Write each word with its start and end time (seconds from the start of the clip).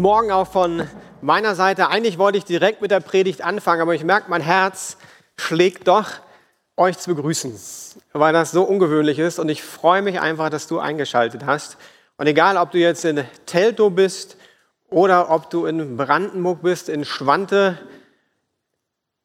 Guten 0.00 0.08
Morgen 0.08 0.32
auch 0.32 0.50
von 0.50 0.88
meiner 1.20 1.54
Seite. 1.54 1.90
Eigentlich 1.90 2.16
wollte 2.16 2.38
ich 2.38 2.46
direkt 2.46 2.80
mit 2.80 2.90
der 2.90 3.00
Predigt 3.00 3.42
anfangen, 3.42 3.82
aber 3.82 3.94
ich 3.94 4.02
merke, 4.02 4.30
mein 4.30 4.40
Herz 4.40 4.96
schlägt 5.36 5.88
doch, 5.88 6.08
euch 6.78 6.96
zu 6.96 7.14
begrüßen, 7.14 7.54
weil 8.14 8.32
das 8.32 8.50
so 8.50 8.62
ungewöhnlich 8.62 9.18
ist. 9.18 9.38
Und 9.38 9.50
ich 9.50 9.62
freue 9.62 10.00
mich 10.00 10.18
einfach, 10.18 10.48
dass 10.48 10.66
du 10.66 10.78
eingeschaltet 10.78 11.44
hast. 11.44 11.76
Und 12.16 12.26
egal, 12.26 12.56
ob 12.56 12.70
du 12.70 12.78
jetzt 12.78 13.04
in 13.04 13.26
Teltow 13.44 13.90
bist 13.90 14.38
oder 14.88 15.30
ob 15.30 15.50
du 15.50 15.66
in 15.66 15.98
Brandenburg 15.98 16.62
bist, 16.62 16.88
in 16.88 17.04
Schwante, 17.04 17.78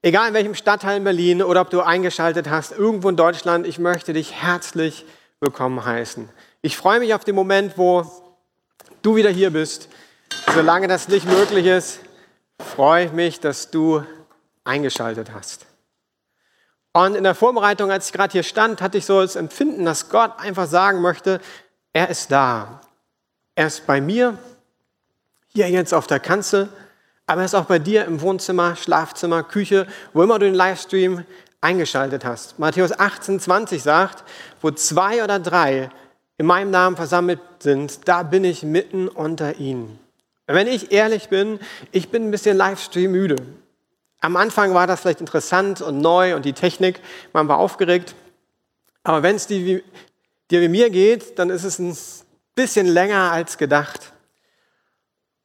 egal 0.01 0.27
in 0.27 0.33
welchem 0.33 0.55
Stadtteil 0.55 0.97
in 0.97 1.05
Berlin 1.05 1.41
oder 1.41 1.61
ob 1.61 1.69
du 1.69 1.79
eingeschaltet 1.83 2.49
hast, 2.49 2.73
irgendwo 2.73 3.07
in 3.07 3.15
Deutschland, 3.15 3.65
ich 3.65 3.79
möchte 3.79 4.11
dich 4.11 4.33
herzlich 4.33 5.05
willkommen 5.39 5.85
heißen. 5.85 6.27
Ich 6.61 6.75
freue 6.75 6.99
mich 6.99 7.13
auf 7.13 7.23
den 7.23 7.35
Moment, 7.35 7.77
wo 7.77 8.05
du 9.03 9.15
wieder 9.15 9.29
hier 9.29 9.51
bist 9.51 9.87
Solange 10.53 10.87
das 10.87 11.07
nicht 11.07 11.27
möglich 11.27 11.65
ist, 11.65 11.99
freue 12.59 13.05
ich 13.05 13.11
mich, 13.11 13.39
dass 13.39 13.71
du 13.71 14.03
eingeschaltet 14.63 15.31
hast. 15.33 15.65
Und 16.93 17.15
in 17.15 17.25
der 17.25 17.35
Vorbereitung, 17.35 17.91
als 17.91 18.07
ich 18.07 18.13
gerade 18.13 18.31
hier 18.31 18.43
stand, 18.43 18.81
hatte 18.81 18.97
ich 18.97 19.05
so 19.05 19.21
das 19.21 19.35
Empfinden, 19.35 19.83
dass 19.83 20.09
Gott 20.09 20.31
einfach 20.39 20.67
sagen 20.67 21.01
möchte, 21.01 21.41
er 21.91 22.09
ist 22.09 22.31
da. 22.31 22.81
Er 23.53 23.67
ist 23.67 23.85
bei 23.85 23.99
mir, 23.99 24.37
hier 25.49 25.69
jetzt 25.69 25.93
auf 25.93 26.07
der 26.07 26.19
Kanzel, 26.19 26.69
aber 27.27 27.41
er 27.41 27.45
ist 27.45 27.55
auch 27.55 27.65
bei 27.65 27.79
dir 27.79 28.05
im 28.05 28.21
Wohnzimmer, 28.21 28.75
Schlafzimmer, 28.75 29.43
Küche, 29.43 29.87
wo 30.13 30.23
immer 30.23 30.39
du 30.39 30.45
den 30.45 30.53
Livestream 30.53 31.25
eingeschaltet 31.59 32.23
hast. 32.23 32.59
Matthäus 32.59 32.97
18, 32.97 33.39
20 33.39 33.81
sagt, 33.81 34.23
wo 34.61 34.71
zwei 34.71 35.23
oder 35.23 35.39
drei 35.39 35.89
in 36.37 36.45
meinem 36.45 36.71
Namen 36.71 36.95
versammelt 36.95 37.39
sind, 37.59 38.07
da 38.07 38.23
bin 38.23 38.43
ich 38.43 38.63
mitten 38.63 39.07
unter 39.07 39.55
ihnen. 39.55 39.99
Wenn 40.47 40.67
ich 40.67 40.91
ehrlich 40.91 41.29
bin, 41.29 41.59
ich 41.91 42.09
bin 42.09 42.27
ein 42.27 42.31
bisschen 42.31 42.55
Livestream 42.55 43.11
müde. 43.11 43.35
Am 44.21 44.35
Anfang 44.35 44.73
war 44.73 44.87
das 44.87 45.01
vielleicht 45.01 45.19
interessant 45.19 45.81
und 45.81 45.99
neu 45.99 46.35
und 46.35 46.45
die 46.45 46.53
Technik, 46.53 46.99
man 47.33 47.47
war 47.47 47.57
aufgeregt. 47.57 48.15
Aber 49.03 49.23
wenn 49.23 49.35
es 49.35 49.47
dir 49.47 49.81
wie 50.49 50.67
mir 50.67 50.89
geht, 50.89 51.37
dann 51.39 51.49
ist 51.49 51.63
es 51.63 51.79
ein 51.79 51.95
bisschen 52.55 52.87
länger 52.87 53.31
als 53.31 53.57
gedacht. 53.57 54.11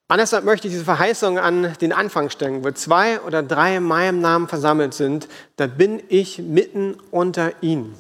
Und 0.09 0.19
deshalb 0.19 0.45
möchte 0.45 0.67
ich 0.67 0.73
diese 0.73 0.85
Verheißung 0.85 1.39
an 1.39 1.75
den 1.81 1.93
Anfang 1.93 2.31
stellen. 2.31 2.65
Wo 2.65 2.71
zwei 2.73 3.21
oder 3.21 3.43
drei 3.43 3.77
in 3.77 3.85
meinem 3.85 4.21
Namen 4.21 4.49
versammelt 4.49 4.93
sind, 4.93 5.29
da 5.57 5.67
bin 5.67 6.03
ich 6.09 6.39
mitten 6.39 6.97
unter 7.11 7.53
ihnen. 7.63 7.95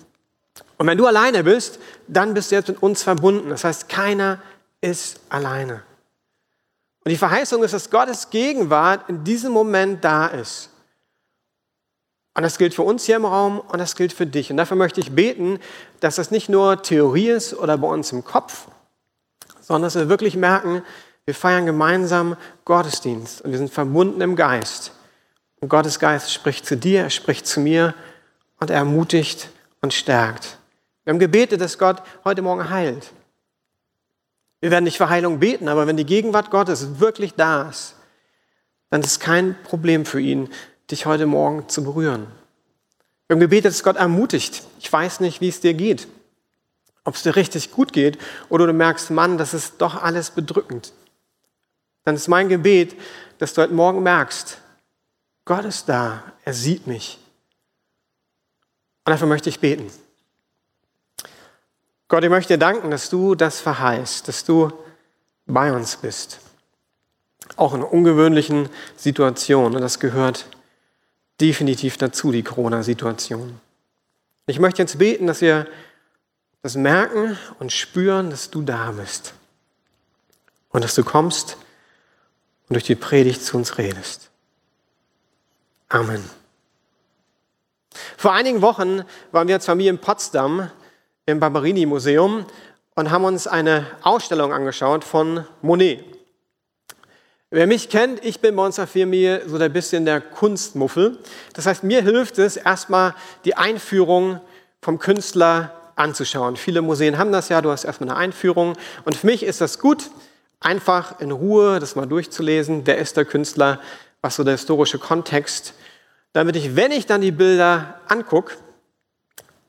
Und 0.76 0.86
wenn 0.86 0.98
du 0.98 1.06
alleine 1.06 1.44
bist, 1.44 1.78
dann 2.08 2.34
bist 2.34 2.50
du 2.50 2.56
jetzt 2.56 2.68
mit 2.68 2.82
uns 2.82 3.02
verbunden. 3.02 3.50
Das 3.50 3.64
heißt, 3.64 3.88
keiner 3.88 4.40
ist 4.80 5.20
alleine. 5.28 5.82
Und 7.04 7.10
die 7.10 7.16
Verheißung 7.16 7.62
ist, 7.62 7.72
dass 7.72 7.90
Gottes 7.90 8.30
Gegenwart 8.30 9.08
in 9.08 9.24
diesem 9.24 9.52
Moment 9.52 10.04
da 10.04 10.26
ist. 10.26 10.70
Und 12.34 12.42
das 12.42 12.58
gilt 12.58 12.74
für 12.74 12.82
uns 12.82 13.04
hier 13.04 13.16
im 13.16 13.24
Raum 13.24 13.58
und 13.60 13.78
das 13.78 13.96
gilt 13.96 14.12
für 14.12 14.26
dich. 14.26 14.50
Und 14.50 14.56
dafür 14.56 14.76
möchte 14.76 15.00
ich 15.00 15.12
beten, 15.12 15.58
dass 16.00 16.16
das 16.16 16.30
nicht 16.30 16.48
nur 16.48 16.82
Theorie 16.82 17.30
ist 17.30 17.54
oder 17.54 17.76
bei 17.78 17.88
uns 17.88 18.12
im 18.12 18.24
Kopf, 18.24 18.68
sondern 19.60 19.82
dass 19.82 19.96
wir 19.96 20.08
wirklich 20.08 20.36
merken, 20.36 20.82
wir 21.24 21.34
feiern 21.34 21.66
gemeinsam 21.66 22.36
Gottesdienst 22.64 23.42
und 23.42 23.50
wir 23.50 23.58
sind 23.58 23.72
verbunden 23.72 24.20
im 24.20 24.36
Geist. 24.36 24.92
Und 25.60 25.68
Gottes 25.68 25.98
Geist 25.98 26.32
spricht 26.32 26.66
zu 26.66 26.76
dir, 26.76 27.02
er 27.02 27.10
spricht 27.10 27.46
zu 27.46 27.60
mir 27.60 27.94
und 28.58 28.70
er 28.70 28.76
ermutigt 28.76 29.48
und 29.80 29.92
stärkt. 29.92 30.58
Wir 31.04 31.12
haben 31.12 31.18
gebetet, 31.18 31.60
dass 31.60 31.78
Gott 31.78 32.02
heute 32.24 32.42
Morgen 32.42 32.70
heilt. 32.70 33.12
Wir 34.60 34.70
werden 34.70 34.84
nicht 34.84 34.98
für 34.98 35.08
Heilung 35.08 35.40
beten, 35.40 35.68
aber 35.68 35.86
wenn 35.86 35.96
die 35.96 36.06
Gegenwart 36.06 36.50
Gottes 36.50 37.00
wirklich 37.00 37.34
da 37.34 37.68
ist, 37.68 37.96
dann 38.90 39.00
ist 39.00 39.06
es 39.06 39.20
kein 39.20 39.56
Problem 39.62 40.04
für 40.04 40.20
ihn, 40.20 40.50
dich 40.90 41.06
heute 41.06 41.26
Morgen 41.26 41.68
zu 41.68 41.82
berühren. 41.82 42.26
Haben 43.30 43.40
gebetet, 43.40 43.72
dass 43.72 43.84
Gott 43.84 43.96
ermutigt. 43.96 44.64
Ich 44.80 44.92
weiß 44.92 45.20
nicht, 45.20 45.40
wie 45.40 45.48
es 45.48 45.60
dir 45.60 45.74
geht. 45.74 46.08
Ob 47.04 47.14
es 47.14 47.22
dir 47.22 47.36
richtig 47.36 47.70
gut 47.70 47.92
geht 47.92 48.18
oder 48.48 48.66
du 48.66 48.72
merkst, 48.72 49.10
Mann, 49.10 49.38
das 49.38 49.54
ist 49.54 49.74
doch 49.78 50.02
alles 50.02 50.32
bedrückend. 50.32 50.92
Dann 52.04 52.16
ist 52.16 52.28
mein 52.28 52.48
Gebet, 52.48 52.96
dass 53.38 53.54
du 53.54 53.62
heute 53.62 53.72
Morgen 53.72 54.02
merkst, 54.02 54.58
Gott 55.44 55.64
ist 55.64 55.88
da, 55.88 56.22
er 56.44 56.54
sieht 56.54 56.86
mich. 56.86 57.18
Und 59.04 59.12
dafür 59.12 59.28
möchte 59.28 59.48
ich 59.48 59.60
beten. 59.60 59.90
Gott, 62.10 62.24
ich 62.24 62.30
möchte 62.30 62.54
dir 62.54 62.58
danken, 62.58 62.90
dass 62.90 63.08
du 63.08 63.36
das 63.36 63.60
verheißt, 63.60 64.26
dass 64.26 64.44
du 64.44 64.72
bei 65.46 65.72
uns 65.72 65.96
bist. 65.96 66.40
Auch 67.54 67.72
in 67.72 67.84
ungewöhnlichen 67.84 68.68
Situationen. 68.96 69.76
Und 69.76 69.80
das 69.80 70.00
gehört 70.00 70.46
definitiv 71.40 71.98
dazu, 71.98 72.32
die 72.32 72.42
Corona-Situation. 72.42 73.60
Ich 74.46 74.58
möchte 74.58 74.82
jetzt 74.82 74.98
beten, 74.98 75.28
dass 75.28 75.40
wir 75.40 75.68
das 76.62 76.74
merken 76.74 77.38
und 77.60 77.70
spüren, 77.70 78.30
dass 78.30 78.50
du 78.50 78.62
da 78.62 78.90
bist. 78.90 79.34
Und 80.70 80.82
dass 80.82 80.96
du 80.96 81.04
kommst 81.04 81.58
und 82.68 82.74
durch 82.74 82.84
die 82.84 82.96
Predigt 82.96 83.44
zu 83.44 83.56
uns 83.56 83.78
redest. 83.78 84.30
Amen. 85.88 86.28
Vor 88.16 88.32
einigen 88.32 88.62
Wochen 88.62 89.04
waren 89.30 89.46
wir 89.46 89.54
als 89.54 89.66
Familie 89.66 89.92
in 89.92 89.98
Potsdam 89.98 90.72
im 91.32 91.40
Barberini-Museum 91.40 92.46
und 92.94 93.10
haben 93.10 93.24
uns 93.24 93.46
eine 93.46 93.86
Ausstellung 94.02 94.52
angeschaut 94.52 95.04
von 95.04 95.46
Monet. 95.62 96.04
Wer 97.52 97.66
mich 97.66 97.88
kennt, 97.88 98.24
ich 98.24 98.40
bin 98.40 98.54
bei 98.54 98.64
unserer 98.64 98.86
Familie 98.86 99.42
so 99.48 99.56
ein 99.56 99.72
bisschen 99.72 100.04
der 100.04 100.20
Kunstmuffel. 100.20 101.18
Das 101.52 101.66
heißt, 101.66 101.82
mir 101.82 102.02
hilft 102.02 102.38
es 102.38 102.56
erstmal 102.56 103.14
die 103.44 103.56
Einführung 103.56 104.40
vom 104.80 105.00
Künstler 105.00 105.74
anzuschauen. 105.96 106.56
Viele 106.56 106.80
Museen 106.80 107.18
haben 107.18 107.32
das 107.32 107.48
ja, 107.48 107.60
du 107.60 107.70
hast 107.70 107.84
erstmal 107.84 108.10
eine 108.10 108.18
Einführung. 108.18 108.76
Und 109.04 109.16
für 109.16 109.26
mich 109.26 109.42
ist 109.42 109.60
das 109.60 109.80
gut, 109.80 110.10
einfach 110.60 111.20
in 111.20 111.32
Ruhe 111.32 111.80
das 111.80 111.96
mal 111.96 112.06
durchzulesen. 112.06 112.82
Wer 112.86 112.98
ist 112.98 113.16
der 113.16 113.24
Künstler? 113.24 113.80
Was 114.22 114.36
so 114.36 114.44
der 114.44 114.52
historische 114.52 114.98
Kontext? 114.98 115.74
Damit 116.32 116.54
ich, 116.54 116.76
wenn 116.76 116.92
ich 116.92 117.06
dann 117.06 117.20
die 117.20 117.32
Bilder 117.32 118.00
angucke, 118.06 118.54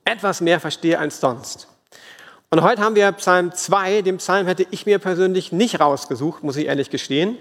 etwas 0.06 0.42
mehr 0.42 0.60
verstehe 0.60 0.98
als 0.98 1.20
sonst. 1.20 1.68
Und 2.50 2.64
heute 2.64 2.82
haben 2.82 2.96
wir 2.96 3.10
Psalm 3.14 3.54
2. 3.54 4.02
Den 4.02 4.18
Psalm 4.18 4.46
hätte 4.46 4.68
ich 4.72 4.86
mir 4.86 5.00
persönlich 5.00 5.54
nicht 5.54 5.80
rausgesucht, 5.80 6.44
muss 6.44 6.58
ich 6.58 6.66
ehrlich 6.66 6.90
gestehen, 6.90 7.38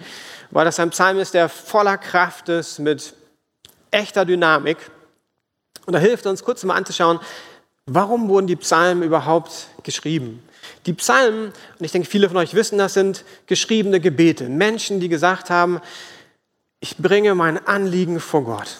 weil 0.50 0.64
das 0.64 0.78
ein 0.78 0.90
Psalm 0.90 1.18
ist, 1.18 1.34
der 1.34 1.48
voller 1.48 1.98
Kraft 1.98 2.48
ist, 2.48 2.78
mit 2.78 3.14
echter 3.90 4.24
Dynamik. 4.24 4.78
Und 5.86 5.94
da 5.94 5.98
hilft 5.98 6.26
uns 6.26 6.44
kurz 6.44 6.62
mal 6.62 6.76
anzuschauen, 6.76 7.18
warum 7.86 8.28
wurden 8.28 8.46
die 8.46 8.56
Psalmen 8.56 9.02
überhaupt 9.02 9.66
geschrieben? 9.82 10.42
Die 10.86 10.92
Psalmen, 10.92 11.46
und 11.46 11.84
ich 11.84 11.90
denke, 11.90 12.08
viele 12.08 12.28
von 12.28 12.36
euch 12.36 12.54
wissen 12.54 12.78
das, 12.78 12.94
sind 12.94 13.24
geschriebene 13.46 13.98
Gebete. 13.98 14.48
Menschen, 14.48 15.00
die 15.00 15.08
gesagt 15.08 15.50
haben, 15.50 15.80
ich 16.78 16.96
bringe 16.98 17.34
mein 17.34 17.66
Anliegen 17.66 18.20
vor 18.20 18.44
Gott. 18.44 18.78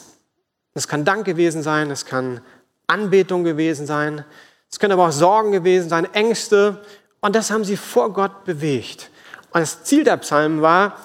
Das 0.75 0.87
kann 0.87 1.05
Dank 1.05 1.25
gewesen 1.25 1.63
sein, 1.65 1.91
es 1.91 2.07
kann 2.07 2.41
Anbetung 2.91 3.45
gewesen 3.45 3.87
sein. 3.87 4.25
Es 4.71 4.79
können 4.79 4.93
aber 4.93 5.09
auch 5.09 5.13
Sorgen 5.13 5.53
gewesen 5.53 5.89
sein, 5.89 6.13
Ängste. 6.13 6.85
Und 7.21 7.35
das 7.37 7.51
haben 7.51 7.65
sie 7.65 7.77
vor 7.77 8.13
Gott 8.13 8.45
bewegt. 8.45 9.11
Und 9.53 9.61
das 9.61 9.85
Ziel 9.85 10.05
der 10.05 10.17
Psalmen 10.19 10.61
war 10.63 10.97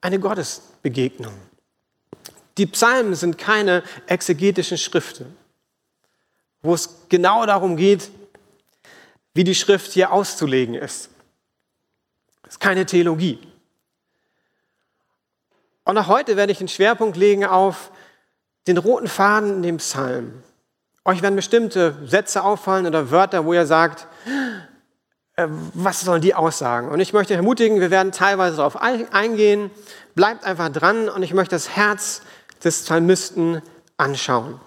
eine 0.00 0.18
Gottesbegegnung. 0.18 1.34
Die 2.58 2.66
Psalmen 2.66 3.14
sind 3.14 3.38
keine 3.38 3.82
exegetischen 4.06 4.76
Schriften, 4.76 5.36
wo 6.60 6.74
es 6.74 7.06
genau 7.08 7.46
darum 7.46 7.76
geht, 7.76 8.10
wie 9.34 9.44
die 9.44 9.54
Schrift 9.54 9.92
hier 9.92 10.12
auszulegen 10.12 10.74
ist. 10.74 11.08
Es 12.42 12.52
ist 12.52 12.60
keine 12.60 12.84
Theologie. 12.84 13.38
Und 15.84 15.96
auch 15.96 16.08
heute 16.08 16.36
werde 16.36 16.52
ich 16.52 16.58
den 16.58 16.68
Schwerpunkt 16.68 17.16
legen 17.16 17.44
auf 17.44 17.90
den 18.66 18.76
roten 18.76 19.08
Faden 19.08 19.56
in 19.56 19.62
dem 19.62 19.76
Psalm. 19.78 20.42
Euch 21.04 21.22
werden 21.22 21.34
bestimmte 21.34 21.96
Sätze 22.06 22.44
auffallen 22.44 22.86
oder 22.86 23.10
Wörter, 23.10 23.44
wo 23.44 23.52
ihr 23.52 23.66
sagt, 23.66 24.06
äh, 25.34 25.48
was 25.48 26.02
sollen 26.02 26.22
die 26.22 26.34
aussagen? 26.34 26.90
Und 26.90 27.00
ich 27.00 27.12
möchte 27.12 27.34
ermutigen, 27.34 27.80
wir 27.80 27.90
werden 27.90 28.12
teilweise 28.12 28.58
darauf 28.58 28.76
eingehen. 28.76 29.70
Bleibt 30.14 30.44
einfach 30.44 30.68
dran 30.68 31.08
und 31.08 31.22
ich 31.22 31.34
möchte 31.34 31.56
das 31.56 31.70
Herz 31.70 32.22
des 32.62 32.84
Psalmisten 32.84 33.62
anschauen. 33.96 34.60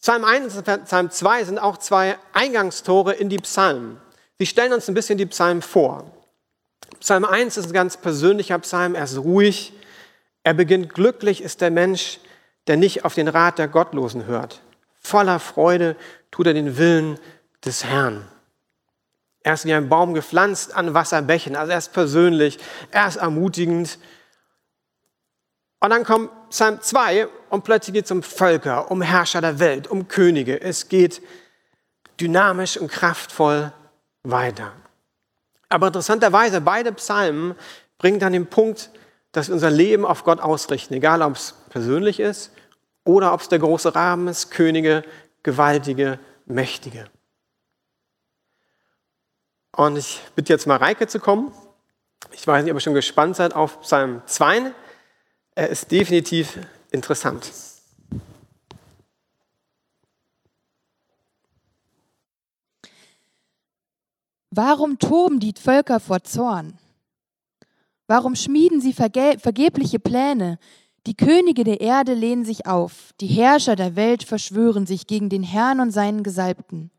Psalm 0.00 0.24
1 0.24 0.56
und 0.56 0.84
Psalm 0.84 1.10
2 1.10 1.44
sind 1.44 1.58
auch 1.58 1.78
zwei 1.78 2.18
Eingangstore 2.32 3.14
in 3.14 3.28
die 3.28 3.38
Psalmen. 3.38 4.00
Sie 4.38 4.46
stellen 4.46 4.72
uns 4.72 4.88
ein 4.88 4.94
bisschen 4.94 5.16
die 5.16 5.26
Psalmen 5.26 5.62
vor. 5.62 6.10
Psalm 6.98 7.24
1 7.24 7.56
ist 7.56 7.66
ein 7.66 7.72
ganz 7.72 7.96
persönlicher 7.96 8.58
Psalm, 8.58 8.96
er 8.96 9.04
ist 9.04 9.16
ruhig. 9.16 9.72
Er 10.42 10.54
beginnt, 10.54 10.92
glücklich 10.92 11.40
ist 11.40 11.60
der 11.60 11.70
Mensch, 11.70 12.18
der 12.66 12.76
nicht 12.76 13.04
auf 13.04 13.14
den 13.14 13.28
Rat 13.28 13.58
der 13.58 13.68
Gottlosen 13.68 14.26
hört. 14.26 14.62
Voller 15.00 15.40
Freude 15.40 15.96
tut 16.30 16.46
er 16.46 16.54
den 16.54 16.78
Willen 16.78 17.18
des 17.64 17.84
Herrn. 17.84 18.28
Er 19.42 19.54
ist 19.54 19.64
wie 19.64 19.74
ein 19.74 19.88
Baum 19.88 20.14
gepflanzt 20.14 20.74
an 20.74 20.94
Wasserbächen. 20.94 21.56
Also 21.56 21.72
er 21.72 21.78
ist 21.78 21.92
persönlich, 21.92 22.58
er 22.90 23.08
ist 23.08 23.16
ermutigend. 23.16 23.98
Und 25.80 25.90
dann 25.90 26.04
kommt 26.04 26.30
Psalm 26.50 26.80
2 26.80 27.26
und 27.50 27.64
plötzlich 27.64 27.94
geht 27.94 28.04
es 28.04 28.10
um 28.12 28.22
Völker, 28.22 28.90
um 28.90 29.02
Herrscher 29.02 29.40
der 29.40 29.58
Welt, 29.58 29.88
um 29.88 30.06
Könige. 30.06 30.60
Es 30.60 30.88
geht 30.88 31.20
dynamisch 32.20 32.76
und 32.76 32.88
kraftvoll 32.88 33.72
weiter. 34.22 34.72
Aber 35.68 35.88
interessanterweise, 35.88 36.60
beide 36.60 36.92
Psalmen 36.92 37.56
bringen 37.98 38.20
dann 38.20 38.32
den 38.32 38.46
Punkt, 38.46 38.90
dass 39.32 39.48
wir 39.48 39.54
unser 39.54 39.70
Leben 39.70 40.04
auf 40.04 40.24
Gott 40.24 40.40
ausrichten, 40.40 40.94
egal 40.94 41.22
ob 41.22 41.36
es 41.36 41.54
persönlich 41.70 42.20
ist 42.20 42.52
oder 43.04 43.32
ob 43.32 43.40
es 43.40 43.48
der 43.48 43.58
große 43.58 43.94
Rahmen 43.94 44.28
ist, 44.28 44.50
Könige, 44.50 45.02
Gewaltige, 45.42 46.18
Mächtige. 46.46 47.06
Und 49.74 49.96
ich 49.96 50.20
bitte 50.34 50.52
jetzt 50.52 50.66
mal 50.66 50.76
Reike 50.76 51.06
zu 51.08 51.18
kommen. 51.18 51.52
Ich 52.32 52.46
weiß 52.46 52.62
nicht, 52.62 52.72
ob 52.72 52.76
ihr 52.76 52.80
schon 52.80 52.94
gespannt 52.94 53.36
seid 53.36 53.54
auf 53.54 53.80
Psalm 53.80 54.22
2. 54.26 54.72
Er 55.54 55.68
ist 55.68 55.90
definitiv 55.90 56.58
interessant. 56.90 57.50
Warum 64.50 64.98
toben 64.98 65.40
die 65.40 65.54
Völker 65.58 65.98
vor 65.98 66.22
Zorn? 66.24 66.78
Warum 68.12 68.36
schmieden 68.36 68.82
sie 68.82 68.92
verge 68.92 69.38
vergebliche 69.38 69.98
Pläne? 69.98 70.58
Die 71.06 71.16
Könige 71.16 71.64
der 71.64 71.80
Erde 71.80 72.12
lehnen 72.12 72.44
sich 72.44 72.66
auf, 72.66 73.14
die 73.22 73.26
Herrscher 73.26 73.74
der 73.74 73.96
Welt 73.96 74.22
verschwören 74.22 74.84
sich 74.84 75.06
gegen 75.06 75.30
den 75.30 75.42
Herrn 75.42 75.80
und 75.80 75.92
seinen 75.92 76.22
Gesalbten. 76.22 76.90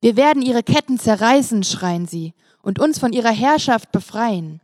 Wir 0.00 0.14
werden 0.14 0.40
ihre 0.40 0.62
Ketten 0.62 1.00
zerreißen, 1.00 1.64
schreien 1.64 2.06
sie, 2.06 2.34
und 2.62 2.78
uns 2.78 3.00
von 3.00 3.12
ihrer 3.12 3.32
Herrschaft 3.32 3.90
befreien. 3.90 4.60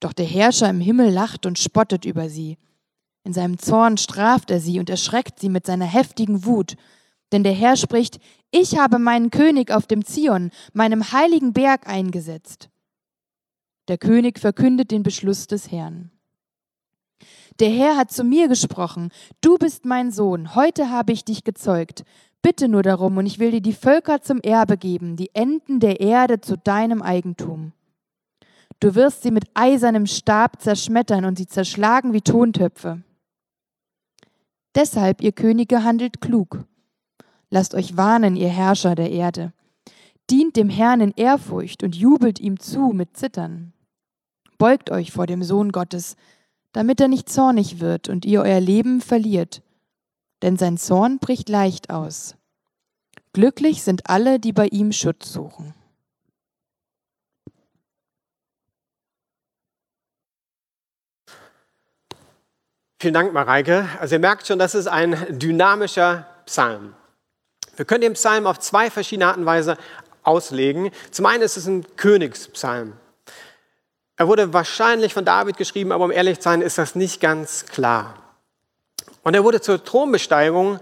Doch 0.00 0.14
der 0.14 0.26
Herrscher 0.26 0.68
im 0.68 0.80
Himmel 0.80 1.12
lacht 1.12 1.46
und 1.46 1.60
spottet 1.60 2.06
über 2.06 2.28
sie. 2.28 2.58
In 3.22 3.32
seinem 3.32 3.60
Zorn 3.60 3.98
straft 3.98 4.50
er 4.50 4.58
sie 4.58 4.80
und 4.80 4.90
erschreckt 4.90 5.38
sie 5.38 5.48
mit 5.48 5.64
seiner 5.64 5.86
heftigen 5.86 6.44
Wut. 6.44 6.74
Denn 7.30 7.44
der 7.44 7.54
Herr 7.54 7.76
spricht, 7.76 8.18
ich 8.50 8.78
habe 8.78 8.98
meinen 8.98 9.30
König 9.30 9.70
auf 9.70 9.86
dem 9.86 10.04
Zion, 10.04 10.50
meinem 10.72 11.12
heiligen 11.12 11.52
Berg 11.52 11.86
eingesetzt. 11.86 12.68
Der 13.88 13.96
König 13.96 14.38
verkündet 14.38 14.90
den 14.90 15.02
Beschluss 15.02 15.46
des 15.46 15.72
Herrn. 15.72 16.10
Der 17.58 17.70
Herr 17.70 17.96
hat 17.96 18.12
zu 18.12 18.22
mir 18.22 18.46
gesprochen, 18.46 19.10
du 19.40 19.56
bist 19.56 19.84
mein 19.84 20.12
Sohn, 20.12 20.54
heute 20.54 20.90
habe 20.90 21.12
ich 21.12 21.24
dich 21.24 21.42
gezeugt. 21.42 22.04
Bitte 22.42 22.68
nur 22.68 22.82
darum, 22.82 23.16
und 23.16 23.26
ich 23.26 23.38
will 23.38 23.50
dir 23.50 23.62
die 23.62 23.72
Völker 23.72 24.20
zum 24.20 24.40
Erbe 24.40 24.76
geben, 24.76 25.16
die 25.16 25.34
Enden 25.34 25.80
der 25.80 26.00
Erde 26.00 26.40
zu 26.40 26.56
deinem 26.56 27.02
Eigentum. 27.02 27.72
Du 28.78 28.94
wirst 28.94 29.22
sie 29.22 29.32
mit 29.32 29.46
eisernem 29.54 30.06
Stab 30.06 30.60
zerschmettern 30.62 31.24
und 31.24 31.36
sie 31.36 31.48
zerschlagen 31.48 32.12
wie 32.12 32.20
Tontöpfe. 32.20 33.02
Deshalb, 34.76 35.20
ihr 35.20 35.32
Könige, 35.32 35.82
handelt 35.82 36.20
klug. 36.20 36.64
Lasst 37.50 37.74
euch 37.74 37.96
warnen, 37.96 38.36
ihr 38.36 38.50
Herrscher 38.50 38.94
der 38.94 39.10
Erde. 39.10 39.52
Dient 40.30 40.56
dem 40.56 40.68
Herrn 40.68 41.00
in 41.00 41.12
Ehrfurcht 41.16 41.82
und 41.82 41.96
jubelt 41.96 42.38
ihm 42.38 42.60
zu 42.60 42.92
mit 42.92 43.16
Zittern. 43.16 43.72
Beugt 44.58 44.90
euch 44.90 45.12
vor 45.12 45.26
dem 45.26 45.42
Sohn 45.42 45.72
Gottes, 45.72 46.16
damit 46.72 47.00
er 47.00 47.08
nicht 47.08 47.28
zornig 47.28 47.80
wird 47.80 48.08
und 48.08 48.24
ihr 48.24 48.42
euer 48.42 48.60
Leben 48.60 49.00
verliert, 49.00 49.62
denn 50.42 50.56
sein 50.56 50.76
Zorn 50.76 51.18
bricht 51.18 51.48
leicht 51.48 51.90
aus. 51.90 52.36
Glücklich 53.32 53.82
sind 53.82 54.10
alle, 54.10 54.40
die 54.40 54.52
bei 54.52 54.66
ihm 54.66 54.92
Schutz 54.92 55.32
suchen. 55.32 55.74
Vielen 63.00 63.14
Dank, 63.14 63.32
Mareike. 63.32 63.88
Also 64.00 64.16
ihr 64.16 64.18
merkt 64.18 64.46
schon, 64.48 64.58
das 64.58 64.74
ist 64.74 64.88
ein 64.88 65.38
dynamischer 65.38 66.26
Psalm. 66.46 66.94
Wir 67.76 67.84
können 67.84 68.00
den 68.00 68.14
Psalm 68.14 68.48
auf 68.48 68.58
zwei 68.58 68.90
verschiedene 68.90 69.26
Arten 69.28 69.40
und 69.40 69.46
Weise 69.46 69.76
auslegen. 70.24 70.90
Zum 71.12 71.26
einen 71.26 71.44
ist 71.44 71.56
es 71.56 71.68
ein 71.68 71.86
Königspsalm. 71.96 72.94
Er 74.18 74.26
wurde 74.26 74.52
wahrscheinlich 74.52 75.14
von 75.14 75.24
David 75.24 75.56
geschrieben, 75.56 75.92
aber 75.92 76.04
um 76.04 76.10
ehrlich 76.10 76.38
zu 76.38 76.42
sein, 76.42 76.60
ist 76.60 76.76
das 76.76 76.96
nicht 76.96 77.20
ganz 77.20 77.66
klar. 77.66 78.14
Und 79.22 79.34
er 79.34 79.44
wurde 79.44 79.60
zur 79.60 79.82
Thronbesteigung 79.82 80.80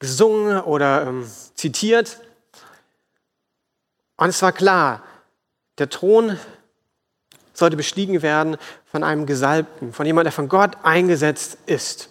gesungen 0.00 0.60
oder 0.60 1.06
ähm, 1.06 1.24
zitiert. 1.54 2.18
Und 4.16 4.28
es 4.28 4.42
war 4.42 4.50
klar, 4.50 5.04
der 5.78 5.88
Thron 5.88 6.36
sollte 7.52 7.76
bestiegen 7.76 8.22
werden 8.22 8.56
von 8.90 9.04
einem 9.04 9.26
Gesalbten, 9.26 9.92
von 9.92 10.04
jemandem, 10.04 10.30
der 10.30 10.32
von 10.32 10.48
Gott 10.48 10.76
eingesetzt 10.82 11.58
ist. 11.66 12.08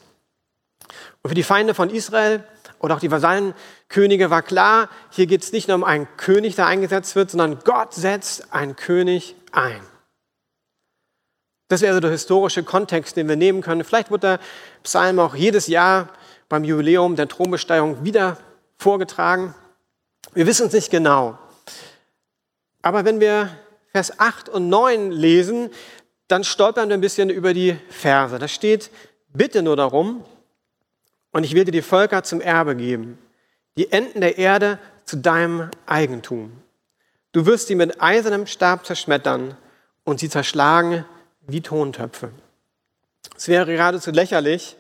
Und 1.24 1.30
für 1.30 1.36
die 1.36 1.44
Feinde 1.44 1.74
von 1.74 1.89
Israel 1.89 2.42
oder 2.80 2.95
auch 2.95 3.01
die 3.01 3.12
Vasallenkönige 3.12 4.30
war 4.30 4.42
klar, 4.42 4.89
hier 5.09 5.27
geht 5.27 5.44
es 5.44 5.51
nicht 5.51 5.68
nur 5.68 5.75
um 5.75 5.83
einen 5.83 6.07
König, 6.16 6.56
der 6.56 6.68
eingesetzt 6.68 7.18
wird, 7.18 7.31
sondern 7.31 7.59
Gott 7.66 7.94
setzt 7.94 8.54
einen 8.54 8.77
König 8.77 9.36
ein. 9.51 9.81
Das 11.74 11.81
wäre 11.81 11.90
also 11.90 12.02
der 12.02 12.12
historische 12.12 12.62
Kontext, 12.62 13.18
den 13.18 13.28
wir 13.28 13.36
nehmen 13.36 13.62
können. 13.62 13.84
Vielleicht 13.84 14.12
wird 14.12 14.22
der 14.22 14.40
Psalm 14.84 15.18
auch 15.18 15.34
jedes 15.34 15.66
Jahr 15.66 16.10
beim 16.48 16.64
Jubiläum 16.64 17.16
der 17.16 17.28
Thronbesteigung 17.28 18.04
wieder 18.04 18.38
vorgetragen. 18.78 19.56
Wir 20.36 20.46
wissen 20.46 20.68
es 20.68 20.74
nicht 20.74 20.92
genau. 20.92 21.40
Aber 22.84 23.06
wenn 23.06 23.20
wir 23.20 23.50
Vers 23.92 24.20
8 24.20 24.50
und 24.50 24.70
9 24.70 25.10
lesen, 25.12 25.72
dann 26.28 26.44
stolpern 26.44 26.90
wir 26.90 26.94
ein 26.94 27.02
bisschen 27.02 27.31
über 27.31 27.56
die 27.56 27.76
Verse. 27.90 28.38
Da 28.38 28.48
steht, 28.48 28.92
bitte 29.30 29.64
nur 29.64 29.76
darum, 29.76 30.24
und 31.31 31.44
ich 31.44 31.56
will 31.56 31.66
dir 31.66 31.72
die 31.72 31.81
Völker 31.81 32.22
zum 32.22 32.40
Erbe 32.40 32.76
geben, 32.76 33.18
die 33.78 33.92
Enden 33.92 34.22
der 34.22 34.38
Erde 34.38 34.78
zu 35.06 35.18
deinem 35.18 35.72
Eigentum. 35.88 36.52
Du 37.31 37.48
wirst 37.48 37.66
sie 37.66 37.74
mit 37.74 38.00
eisernem 38.00 38.46
Stab 38.46 38.86
zerschmettern 38.86 39.58
und 40.04 40.19
sie 40.19 40.30
zerschlagen 40.30 41.04
wie 41.48 41.62
Tontöpfe. 41.62 42.30
Es 43.36 43.48
wäre 43.48 43.66
geradezu 43.66 44.12
lächerlich, 44.12 44.78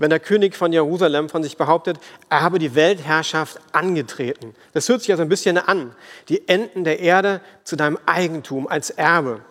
wenn 0.00 0.08
der 0.08 0.20
König 0.20 0.56
von 0.56 0.72
Jerusalem 0.72 1.28
von 1.28 1.42
sich 1.42 1.58
behauptet, 1.58 1.98
er 2.30 2.40
habe 2.40 2.58
die 2.58 2.74
Weltherrschaft 2.74 3.60
angetreten. 3.72 4.54
Das 4.72 4.88
hört 4.88 5.02
sich 5.02 5.10
also 5.10 5.22
ein 5.22 5.28
bisschen 5.28 5.58
an. 5.58 5.94
Die 6.30 6.48
Enden 6.48 6.84
der 6.84 7.00
Erde 7.00 7.42
zu 7.64 7.76
deinem 7.76 7.98
Eigentum 8.06 8.66
als 8.66 8.88
Erbe. 8.88 9.42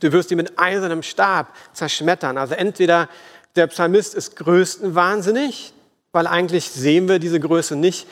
Du 0.00 0.10
wirst 0.12 0.30
die 0.30 0.36
mit 0.36 0.58
eisernem 0.58 1.02
Stab 1.02 1.54
zerschmettern. 1.74 2.38
Also 2.38 2.54
entweder 2.54 3.10
der 3.56 3.66
Psalmist 3.66 4.14
ist 4.14 4.36
größten 4.36 4.94
wahnsinnig, 4.94 5.74
weil 6.12 6.26
eigentlich 6.26 6.70
sehen 6.70 7.06
wir 7.06 7.18
diese 7.18 7.38
Größe 7.38 7.76
nicht 7.76 8.06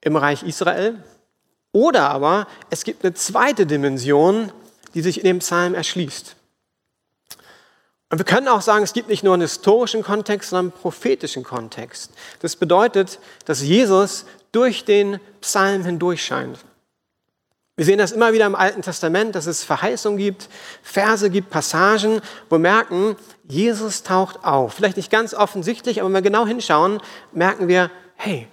im 0.00 0.14
Reich 0.14 0.44
Israel. 0.44 1.02
Oder 1.72 2.10
aber 2.10 2.46
es 2.70 2.84
gibt 2.84 3.04
eine 3.04 3.14
zweite 3.14 3.66
Dimension, 3.66 4.52
die 4.94 5.02
sich 5.02 5.18
in 5.18 5.24
dem 5.24 5.38
Psalm 5.40 5.74
erschließt. 5.74 6.36
Und 8.10 8.18
wir 8.18 8.24
können 8.24 8.48
auch 8.48 8.62
sagen, 8.62 8.84
es 8.84 8.92
gibt 8.92 9.08
nicht 9.08 9.24
nur 9.24 9.34
einen 9.34 9.42
historischen 9.42 10.02
Kontext, 10.02 10.50
sondern 10.50 10.72
einen 10.72 10.80
prophetischen 10.80 11.42
Kontext. 11.42 12.12
Das 12.40 12.56
bedeutet, 12.56 13.18
dass 13.44 13.62
Jesus 13.62 14.26
durch 14.52 14.84
den 14.84 15.18
Psalm 15.40 15.84
hindurch 15.84 16.24
scheint. 16.24 16.58
Wir 17.76 17.84
sehen 17.84 17.98
das 17.98 18.12
immer 18.12 18.32
wieder 18.32 18.46
im 18.46 18.54
Alten 18.54 18.82
Testament, 18.82 19.34
dass 19.34 19.46
es 19.46 19.64
Verheißungen 19.64 20.16
gibt, 20.16 20.48
Verse 20.82 21.28
gibt, 21.28 21.50
Passagen, 21.50 22.20
wo 22.48 22.54
wir 22.54 22.60
merken, 22.60 23.16
Jesus 23.48 24.04
taucht 24.04 24.44
auf. 24.44 24.74
Vielleicht 24.74 24.96
nicht 24.96 25.10
ganz 25.10 25.34
offensichtlich, 25.34 26.00
aber 26.00 26.08
wenn 26.08 26.14
wir 26.14 26.22
genau 26.22 26.46
hinschauen, 26.46 27.00
merken 27.32 27.66
wir, 27.66 27.90
hey, 28.14 28.46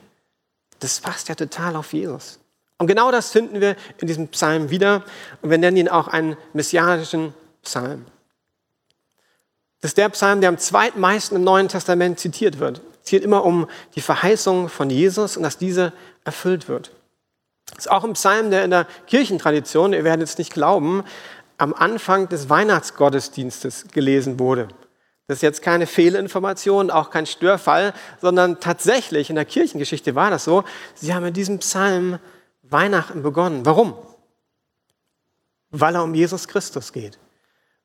das 0.80 1.00
passt 1.02 1.30
ja 1.30 1.36
total 1.36 1.76
auf 1.76 1.94
Jesus. 1.94 2.40
Und 2.80 2.88
genau 2.88 3.12
das 3.12 3.30
finden 3.30 3.62
wir 3.62 3.76
in 4.00 4.08
diesem 4.08 4.28
Psalm 4.30 4.72
wieder. 4.72 5.04
Und 5.44 5.52
wir 5.52 5.60
nennen 5.60 5.78
ihn 5.78 5.88
auch 5.88 6.08
einen 6.08 6.36
messianischen 6.54 7.36
Psalm. 7.62 8.06
Das 9.82 9.90
ist 9.90 9.98
der 9.98 10.10
Psalm, 10.10 10.42
der 10.42 10.50
am 10.50 10.60
zweitmeisten 10.60 11.36
im 11.36 11.44
Neuen 11.44 11.68
Testament 11.68 12.20
zitiert 12.20 12.60
wird. 12.60 12.82
Es 13.04 13.10
geht 13.10 13.24
immer 13.24 13.44
um 13.44 13.68
die 13.96 14.02
Verheißung 14.02 14.70
von 14.70 14.92
Jesus 14.92 15.38
und 15.38 15.44
dass 15.44 15.58
diese 15.58 15.92
erfüllt 16.24 16.70
wird. 16.70 16.92
Das 17.72 17.86
ist 17.86 17.92
auch 17.92 18.04
ein 18.04 18.14
Psalm, 18.14 18.52
der 18.52 18.64
in 18.64 18.70
der 18.70 18.86
Kirchentradition, 19.08 19.94
ihr 19.94 20.04
werdet 20.04 20.28
es 20.28 20.38
nicht 20.38 20.54
glauben, 20.54 21.04
am 21.58 21.74
Anfang 21.74 22.30
des 22.30 22.50
Weihnachtsgottesdienstes 22.50 23.88
gelesen 23.92 24.40
wurde. 24.40 24.68
Das 25.28 25.38
ist 25.38 25.42
jetzt 25.42 25.62
keine 25.62 25.88
Fehlinformation, 25.88 26.92
auch 26.92 27.10
kein 27.10 27.26
Störfall, 27.26 27.94
sondern 28.20 28.60
tatsächlich 28.60 29.30
in 29.30 29.36
der 29.36 29.46
Kirchengeschichte 29.46 30.14
war 30.14 30.30
das 30.30 30.44
so. 30.44 30.64
Sie 30.94 31.14
haben 31.14 31.26
in 31.26 31.34
diesem 31.34 31.60
Psalm 31.60 32.20
Weihnachten 32.64 33.24
begonnen. 33.24 33.66
Warum? 33.66 33.96
Weil 35.70 35.96
er 35.96 36.04
um 36.04 36.14
Jesus 36.14 36.48
Christus 36.48 36.94
geht 36.94 37.18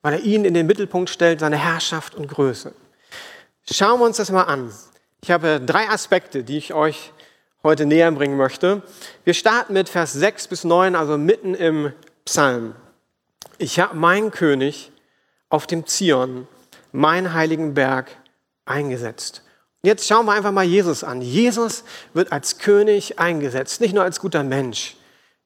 weil 0.06 0.20
er 0.20 0.20
ihn 0.20 0.44
in 0.44 0.54
den 0.54 0.68
Mittelpunkt 0.68 1.10
stellt, 1.10 1.40
seine 1.40 1.56
Herrschaft 1.56 2.14
und 2.14 2.28
Größe. 2.28 2.72
Schauen 3.68 3.98
wir 3.98 4.06
uns 4.06 4.18
das 4.18 4.30
mal 4.30 4.44
an. 4.44 4.72
Ich 5.20 5.32
habe 5.32 5.60
drei 5.60 5.88
Aspekte, 5.88 6.44
die 6.44 6.58
ich 6.58 6.75
euch 6.75 7.12
heute 7.64 7.86
näher 7.86 8.12
bringen 8.12 8.36
möchte. 8.36 8.82
Wir 9.25 9.34
starten 9.34 9.72
mit 9.72 9.88
Vers 9.88 10.12
6 10.12 10.46
bis 10.46 10.62
9, 10.62 10.94
also 10.94 11.18
mitten 11.18 11.56
im 11.56 11.92
Psalm. 12.25 12.76
Ich 13.58 13.80
habe 13.80 13.96
meinen 13.96 14.30
König 14.30 14.92
auf 15.48 15.66
dem 15.66 15.88
Zion, 15.88 16.46
meinen 16.92 17.34
heiligen 17.34 17.75
Berg, 17.75 18.06
eingesetzt. 18.64 19.42
Jetzt 19.82 20.06
schauen 20.06 20.26
wir 20.26 20.34
einfach 20.34 20.52
mal 20.52 20.62
Jesus 20.62 21.02
an. 21.02 21.20
Jesus 21.20 21.82
wird 22.14 22.30
als 22.30 22.58
König 22.58 23.18
eingesetzt, 23.18 23.80
nicht 23.80 23.92
nur 23.92 24.04
als 24.04 24.20
guter 24.20 24.44
Mensch, 24.44 24.96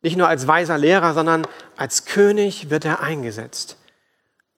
nicht 0.03 0.19
nur 0.19 0.29
als 0.29 0.47
weiser 0.47 0.77
Lehrer, 0.77 1.15
sondern 1.15 1.47
als 1.79 2.05
König 2.05 2.69
wird 2.69 2.85
er 2.85 3.01
eingesetzt. 3.01 3.79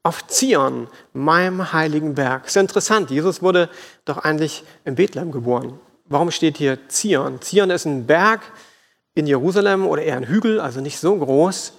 Auf 0.03 0.27
Zion, 0.27 0.89
meinem 1.13 1.73
heiligen 1.73 2.15
Berg. 2.15 2.47
Ist 2.47 2.57
ja 2.57 2.63
interessant, 2.63 3.11
Jesus 3.11 3.43
wurde 3.43 3.69
doch 4.05 4.19
eigentlich 4.19 4.65
in 4.85 4.97
Bethlehem 4.97 5.31
geboren. 5.31 5.79
Warum 6.07 6.31
steht 6.31 6.59
hier 6.59 6.89
Zion? 6.89 7.41
Zion 7.41 7.71
ist 7.71 7.85
ein 7.85 8.07
Berg 8.07 8.41
in 9.15 9.27
Jerusalem 9.27 9.87
oder 9.87 10.03
eher 10.03 10.17
ein 10.17 10.27
Hügel, 10.27 10.61
also 10.61 10.81
nicht 10.81 10.99
so 10.99 11.17
groß. 11.17 11.75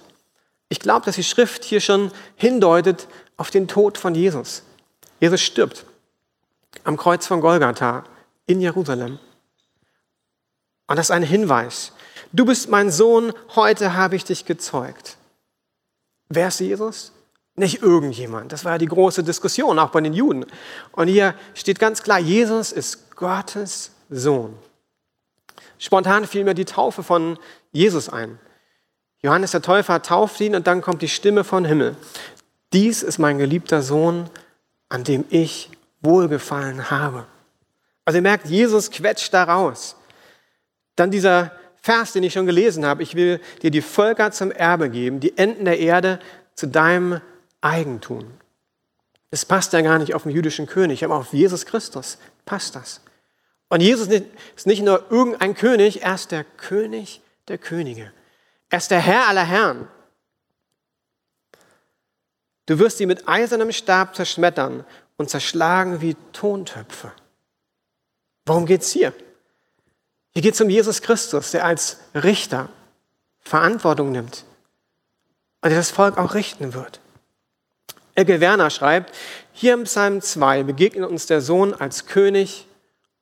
Ich 0.68 0.80
glaube, 0.80 1.04
dass 1.04 1.16
die 1.16 1.24
Schrift 1.24 1.64
hier 1.64 1.80
schon 1.80 2.10
hindeutet 2.36 3.06
auf 3.36 3.50
den 3.50 3.68
Tod 3.68 3.98
von 3.98 4.14
Jesus. 4.14 4.62
Jesus 5.20 5.40
stirbt 5.40 5.84
am 6.84 6.96
Kreuz 6.96 7.26
von 7.26 7.40
Golgatha 7.40 8.04
in 8.46 8.60
Jerusalem. 8.60 9.18
Und 10.86 10.96
das 10.96 11.06
ist 11.06 11.10
ein 11.10 11.22
Hinweis. 11.22 11.92
Du 12.32 12.44
bist 12.44 12.68
mein 12.68 12.90
Sohn, 12.90 13.32
heute 13.54 13.94
habe 13.94 14.16
ich 14.16 14.24
dich 14.24 14.44
gezeugt. 14.44 15.16
Wer 16.28 16.48
ist 16.48 16.60
Jesus? 16.60 17.12
Nicht 17.56 17.82
irgendjemand. 17.82 18.52
Das 18.52 18.64
war 18.64 18.72
ja 18.72 18.78
die 18.78 18.86
große 18.86 19.22
Diskussion, 19.22 19.78
auch 19.78 19.90
bei 19.90 20.00
den 20.00 20.12
Juden. 20.12 20.44
Und 20.92 21.08
hier 21.08 21.34
steht 21.54 21.78
ganz 21.78 22.02
klar, 22.02 22.18
Jesus 22.18 22.72
ist 22.72 23.14
Gottes 23.14 23.92
Sohn. 24.10 24.56
Spontan 25.78 26.26
fiel 26.26 26.44
mir 26.44 26.54
die 26.54 26.64
Taufe 26.64 27.02
von 27.02 27.38
Jesus 27.70 28.08
ein. 28.08 28.38
Johannes 29.22 29.52
der 29.52 29.62
Täufer 29.62 30.02
tauft 30.02 30.40
ihn 30.40 30.54
und 30.54 30.66
dann 30.66 30.82
kommt 30.82 31.02
die 31.02 31.08
Stimme 31.08 31.44
von 31.44 31.64
Himmel. 31.64 31.96
Dies 32.72 33.02
ist 33.02 33.18
mein 33.18 33.38
geliebter 33.38 33.82
Sohn, 33.82 34.28
an 34.88 35.04
dem 35.04 35.24
ich 35.30 35.70
wohlgefallen 36.02 36.90
habe. 36.90 37.26
Also 38.04 38.18
ihr 38.18 38.22
merkt, 38.22 38.46
Jesus 38.46 38.90
quetscht 38.90 39.32
da 39.32 39.44
raus. 39.44 39.96
Dann 40.96 41.10
dieser 41.10 41.52
Vers, 41.80 42.12
den 42.12 42.22
ich 42.22 42.32
schon 42.32 42.46
gelesen 42.46 42.84
habe, 42.84 43.02
ich 43.02 43.14
will 43.14 43.40
dir 43.62 43.70
die 43.70 43.80
Völker 43.80 44.32
zum 44.32 44.50
Erbe 44.50 44.90
geben, 44.90 45.20
die 45.20 45.36
Enden 45.38 45.64
der 45.64 45.78
Erde 45.78 46.18
zu 46.54 46.66
deinem 46.66 47.20
Eigentum. 47.64 48.30
Das 49.30 49.44
passt 49.44 49.72
ja 49.72 49.80
gar 49.80 49.98
nicht 49.98 50.14
auf 50.14 50.24
den 50.24 50.32
jüdischen 50.32 50.66
König, 50.66 51.04
aber 51.04 51.16
auf 51.16 51.32
Jesus 51.32 51.66
Christus 51.66 52.18
passt 52.44 52.76
das. 52.76 53.00
Und 53.68 53.80
Jesus 53.80 54.08
ist 54.08 54.66
nicht 54.66 54.82
nur 54.82 55.10
irgendein 55.10 55.54
König, 55.54 56.02
er 56.02 56.14
ist 56.14 56.30
der 56.30 56.44
König 56.44 57.20
der 57.48 57.58
Könige. 57.58 58.12
Er 58.68 58.78
ist 58.78 58.90
der 58.90 59.00
Herr 59.00 59.28
aller 59.28 59.44
Herren. 59.44 59.88
Du 62.66 62.78
wirst 62.78 62.98
sie 62.98 63.06
mit 63.06 63.28
eisernem 63.28 63.72
Stab 63.72 64.14
zerschmettern 64.14 64.84
und 65.16 65.30
zerschlagen 65.30 66.00
wie 66.00 66.16
Tontöpfe. 66.32 67.12
Worum 68.46 68.66
geht 68.66 68.82
es 68.82 68.92
hier? 68.92 69.12
Hier 70.32 70.42
geht 70.42 70.54
es 70.54 70.60
um 70.60 70.68
Jesus 70.68 71.02
Christus, 71.02 71.50
der 71.52 71.64
als 71.64 71.98
Richter 72.14 72.68
Verantwortung 73.40 74.12
nimmt 74.12 74.44
und 75.60 75.70
der 75.70 75.78
das 75.78 75.90
Volk 75.90 76.18
auch 76.18 76.34
richten 76.34 76.74
wird. 76.74 77.00
Elke 78.14 78.40
Werner 78.40 78.70
schreibt, 78.70 79.14
hier 79.52 79.74
im 79.74 79.84
Psalm 79.84 80.20
2 80.20 80.62
begegnet 80.62 81.08
uns 81.08 81.26
der 81.26 81.40
Sohn 81.40 81.74
als 81.74 82.06
König 82.06 82.66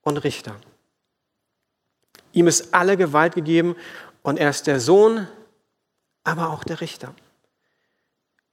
und 0.02 0.18
Richter. 0.18 0.56
Ihm 2.32 2.46
ist 2.46 2.74
alle 2.74 2.96
Gewalt 2.96 3.34
gegeben 3.34 3.76
und 4.22 4.38
er 4.38 4.50
ist 4.50 4.66
der 4.66 4.80
Sohn, 4.80 5.26
aber 6.24 6.50
auch 6.50 6.64
der 6.64 6.80
Richter. 6.80 7.14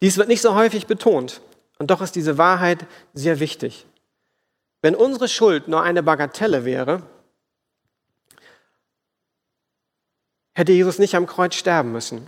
Dies 0.01 0.17
wird 0.17 0.27
nicht 0.27 0.41
so 0.41 0.55
häufig 0.55 0.87
betont. 0.87 1.41
Und 1.77 1.91
doch 1.91 2.01
ist 2.01 2.15
diese 2.15 2.37
Wahrheit 2.37 2.85
sehr 3.13 3.39
wichtig. 3.39 3.85
Wenn 4.81 4.95
unsere 4.95 5.27
Schuld 5.27 5.67
nur 5.67 5.81
eine 5.81 6.03
Bagatelle 6.03 6.65
wäre, 6.65 7.03
hätte 10.53 10.73
Jesus 10.73 10.99
nicht 10.99 11.15
am 11.15 11.25
Kreuz 11.25 11.55
sterben 11.55 11.91
müssen. 11.91 12.27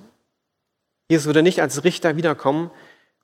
Jesus 1.10 1.26
würde 1.26 1.44
nicht 1.44 1.62
als 1.62 1.84
Richter 1.84 2.16
wiederkommen, 2.16 2.72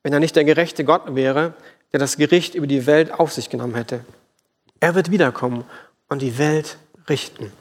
wenn 0.04 0.14
er 0.14 0.20
nicht 0.20 0.36
der 0.36 0.44
gerechte 0.44 0.84
Gott 0.84 1.16
wäre, 1.16 1.54
der 1.92 2.00
das 2.00 2.18
Gericht 2.18 2.56
über 2.56 2.68
die 2.68 2.86
Welt 2.86 3.12
auf 3.12 3.34
sich 3.34 3.50
genommen 3.50 3.76
hätte. 3.76 4.02
Er 4.80 4.96
wird 4.96 5.12
wiederkommen 5.12 5.66
und 6.10 6.22
die 6.22 6.38
Welt 6.38 6.78
richten. 7.10 7.52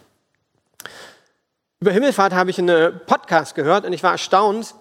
Über 1.80 1.92
Himmelfahrt 1.92 2.32
habe 2.32 2.50
ich 2.50 2.58
einen 2.58 3.00
Podcast 3.06 3.54
gehört 3.54 3.84
und 3.84 3.92
ich 3.92 4.02
war 4.02 4.12
erstaunt. 4.12 4.74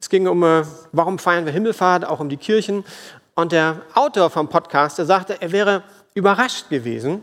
Es 0.00 0.08
ging 0.08 0.26
um, 0.26 0.42
äh, 0.42 0.64
warum 0.90 1.18
feiern 1.18 1.46
wir 1.46 1.52
Himmelfahrt, 1.52 2.04
auch 2.04 2.20
um 2.20 2.28
die 2.28 2.36
Kirchen. 2.36 2.84
Und 3.34 3.52
der 3.52 3.80
Autor 3.94 4.28
vom 4.28 4.48
Podcast, 4.48 4.98
der 4.98 5.06
sagte, 5.06 5.40
er 5.40 5.52
wäre 5.52 5.82
überrascht 6.14 6.68
gewesen, 6.68 7.22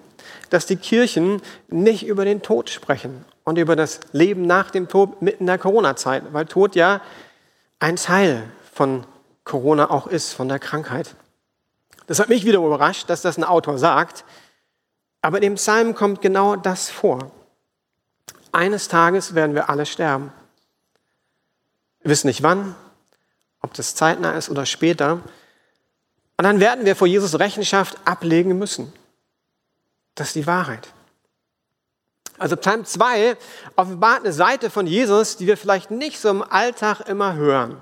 dass 0.49 0.65
die 0.65 0.77
Kirchen 0.77 1.41
nicht 1.67 2.05
über 2.05 2.25
den 2.25 2.41
Tod 2.41 2.69
sprechen 2.69 3.25
und 3.43 3.57
über 3.57 3.75
das 3.75 3.99
Leben 4.11 4.47
nach 4.47 4.71
dem 4.71 4.87
Tod 4.87 5.21
mitten 5.21 5.43
in 5.43 5.47
der 5.47 5.57
Corona-Zeit, 5.57 6.23
weil 6.31 6.45
Tod 6.45 6.75
ja 6.75 7.01
ein 7.79 7.97
Teil 7.97 8.43
von 8.73 9.03
Corona 9.49 9.89
auch 9.89 10.07
ist, 10.07 10.33
von 10.33 10.47
der 10.47 10.59
Krankheit. 10.59 11.15
Das 12.05 12.19
hat 12.19 12.29
mich 12.29 12.45
wieder 12.45 12.59
überrascht, 12.59 13.09
dass 13.09 13.23
das 13.23 13.37
ein 13.37 13.43
Autor 13.43 13.79
sagt. 13.79 14.23
Aber 15.21 15.37
in 15.37 15.41
dem 15.41 15.55
Psalm 15.55 15.95
kommt 15.95 16.21
genau 16.21 16.55
das 16.55 16.89
vor. 16.89 17.31
Eines 18.51 18.87
Tages 18.87 19.35
werden 19.35 19.55
wir 19.55 19.69
alle 19.69 19.85
sterben. 19.85 20.31
Wir 22.01 22.11
wissen 22.11 22.27
nicht 22.27 22.43
wann, 22.43 22.75
ob 23.61 23.73
das 23.73 23.95
zeitnah 23.95 24.33
ist 24.33 24.49
oder 24.49 24.65
später. 24.65 25.13
Und 26.37 26.43
dann 26.43 26.59
werden 26.59 26.85
wir 26.85 26.95
vor 26.95 27.07
Jesus 27.07 27.39
Rechenschaft 27.39 27.97
ablegen 28.05 28.57
müssen. 28.57 28.93
Das 30.13 30.27
ist 30.27 30.35
die 30.35 30.47
Wahrheit. 30.47 30.87
Also 32.37 32.55
Psalm 32.55 32.85
2 32.85 33.35
offenbart 33.75 34.19
eine 34.19 34.31
Seite 34.31 34.69
von 34.69 34.85
Jesus, 34.87 35.37
die 35.37 35.47
wir 35.47 35.57
vielleicht 35.57 35.91
nicht 35.91 36.19
so 36.19 36.29
im 36.29 36.43
Alltag 36.43 37.01
immer 37.01 37.33
hören. 37.33 37.81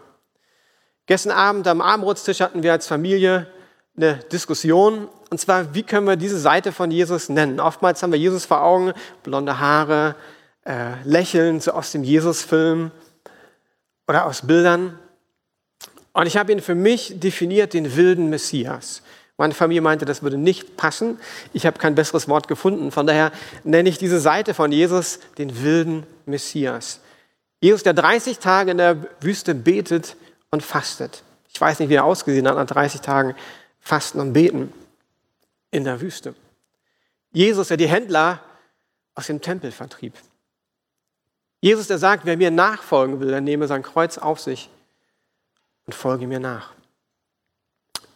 Gestern 1.08 1.32
Abend 1.32 1.68
am 1.68 1.82
Abendbrotstisch 1.82 2.42
hatten 2.42 2.64
wir 2.64 2.74
als 2.74 2.86
Familie 2.86 3.48
eine 3.96 4.16
Diskussion, 4.32 5.08
und 5.30 5.40
zwar, 5.40 5.74
wie 5.74 5.84
können 5.84 6.08
wir 6.08 6.16
diese 6.16 6.40
Seite 6.40 6.72
von 6.72 6.92
Jesus 6.92 7.30
nennen? 7.30 7.60
Oftmals 7.60 8.02
haben 8.02 8.12
wir 8.12 8.20
Jesus 8.20 8.46
vor 8.46 8.62
Augen, 8.62 8.94
blonde 9.24 9.60
Haare, 9.60 10.16
äh, 10.66 10.94
Lächeln, 11.04 11.60
so 11.60 11.72
aus 11.72 11.92
dem 11.92 12.04
Jesus-Film 12.04 12.92
oder 14.08 14.26
aus 14.26 14.46
Bildern. 14.48 14.98
Und 16.14 16.28
ich 16.28 16.38
habe 16.38 16.52
ihn 16.52 16.62
für 16.62 16.76
mich 16.76 17.20
definiert, 17.20 17.74
den 17.74 17.96
wilden 17.96 18.30
Messias. 18.30 19.02
Meine 19.38 19.54
Familie 19.54 19.82
meinte, 19.82 20.06
das 20.06 20.24
würde 20.24 20.38
nicht 20.38 20.78
passen. 20.78 21.20
Ich 21.54 21.66
habe 21.66 21.78
kein 21.78 21.94
besseres 21.94 22.28
Wort 22.28 22.48
gefunden. 22.48 22.92
Von 22.92 23.06
daher 23.06 23.32
nenne 23.64 23.90
ich 23.90 23.98
diese 23.98 24.20
Seite 24.20 24.54
von 24.54 24.72
Jesus 24.72 25.20
den 25.38 25.62
wilden 25.62 26.04
Messias. 26.26 27.02
Jesus, 27.62 27.84
der 27.84 27.94
30 27.94 28.40
Tage 28.40 28.72
in 28.72 28.78
der 28.78 28.98
Wüste 29.22 29.54
betet 29.54 30.16
und 30.51 30.63
fastet. 30.63 31.24
Ich 31.54 31.60
weiß 31.60 31.80
nicht, 31.80 31.89
wie 31.89 31.96
er 31.96 32.06
ausgesehen 32.06 32.48
hat 32.48 32.56
nach 32.56 32.66
30 32.66 33.01
Tagen 33.01 33.36
Fasten 33.80 34.20
und 34.20 34.34
Beten 34.34 34.74
in 35.72 35.84
der 35.84 36.01
Wüste. 36.01 36.36
Jesus, 37.32 37.70
der 37.70 37.77
die 37.77 37.88
Händler 37.88 38.42
aus 39.16 39.27
dem 39.27 39.42
Tempel 39.42 39.72
vertrieb. 39.72 40.13
Jesus, 41.62 41.88
der 41.88 41.98
sagt, 41.98 42.25
wer 42.25 42.38
mir 42.38 42.51
nachfolgen 42.51 43.20
will, 43.20 43.30
der 43.30 43.42
nehme 43.42 43.68
sein 43.68 43.84
Kreuz 43.84 44.18
auf 44.18 44.39
sich 44.39 44.70
und 45.86 45.94
folge 45.94 46.27
mir 46.27 46.39
nach. 46.39 46.74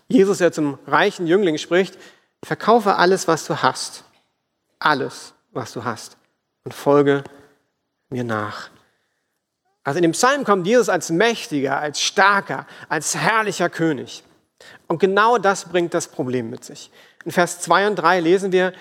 Jesus, 0.07 0.39
der 0.39 0.51
zum 0.51 0.77
reichen 0.85 1.25
Jüngling 1.25 1.57
spricht, 1.57 1.97
verkaufe 2.43 2.95
alles, 2.95 3.27
was 3.27 3.45
du 3.45 3.61
hast. 3.61 4.03
Alles, 4.77 5.33
was 5.51 5.73
du 5.73 5.83
hast. 5.83 6.17
Und 6.63 6.73
folge 6.73 7.23
mir 8.09 8.23
nach. 8.23 8.69
Also 9.83 9.97
in 9.97 10.03
dem 10.03 10.11
Psalm 10.11 10.43
kommt 10.43 10.67
Jesus 10.67 10.89
als 10.89 11.09
mächtiger, 11.09 11.79
als 11.79 12.01
starker, 12.01 12.67
als 12.87 13.15
herrlicher 13.15 13.69
König. 13.69 14.23
Und 14.87 14.99
genau 14.99 15.37
das 15.37 15.65
bringt 15.69 15.93
das 15.93 16.07
Problem 16.07 16.49
mit 16.49 16.63
sich. 16.63 16.91
In 17.25 17.31
Vers 17.31 17.61
2 17.61 17.87
und 17.87 17.95
3 17.95 18.19
lesen 18.19 18.51
wir, 18.51 18.73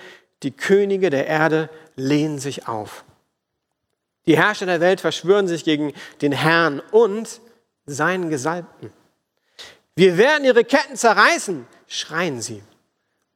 die 0.43 0.51
Könige 0.51 1.09
der 1.09 1.27
Erde 1.27 1.69
lehnen 1.95 2.39
sich 2.39 2.67
auf. 2.67 3.03
Die 4.25 4.37
Herrscher 4.37 4.67
der 4.67 4.79
Welt 4.79 5.01
verschwören 5.01 5.47
sich 5.47 5.63
gegen 5.63 5.93
den 6.21 6.31
Herrn 6.31 6.79
und 6.91 7.41
seinen 7.85 8.29
Gesalbten. 8.29 8.91
Wir 9.95 10.17
werden 10.17 10.45
ihre 10.45 10.63
Ketten 10.63 10.95
zerreißen, 10.95 11.67
schreien 11.87 12.41
sie, 12.41 12.63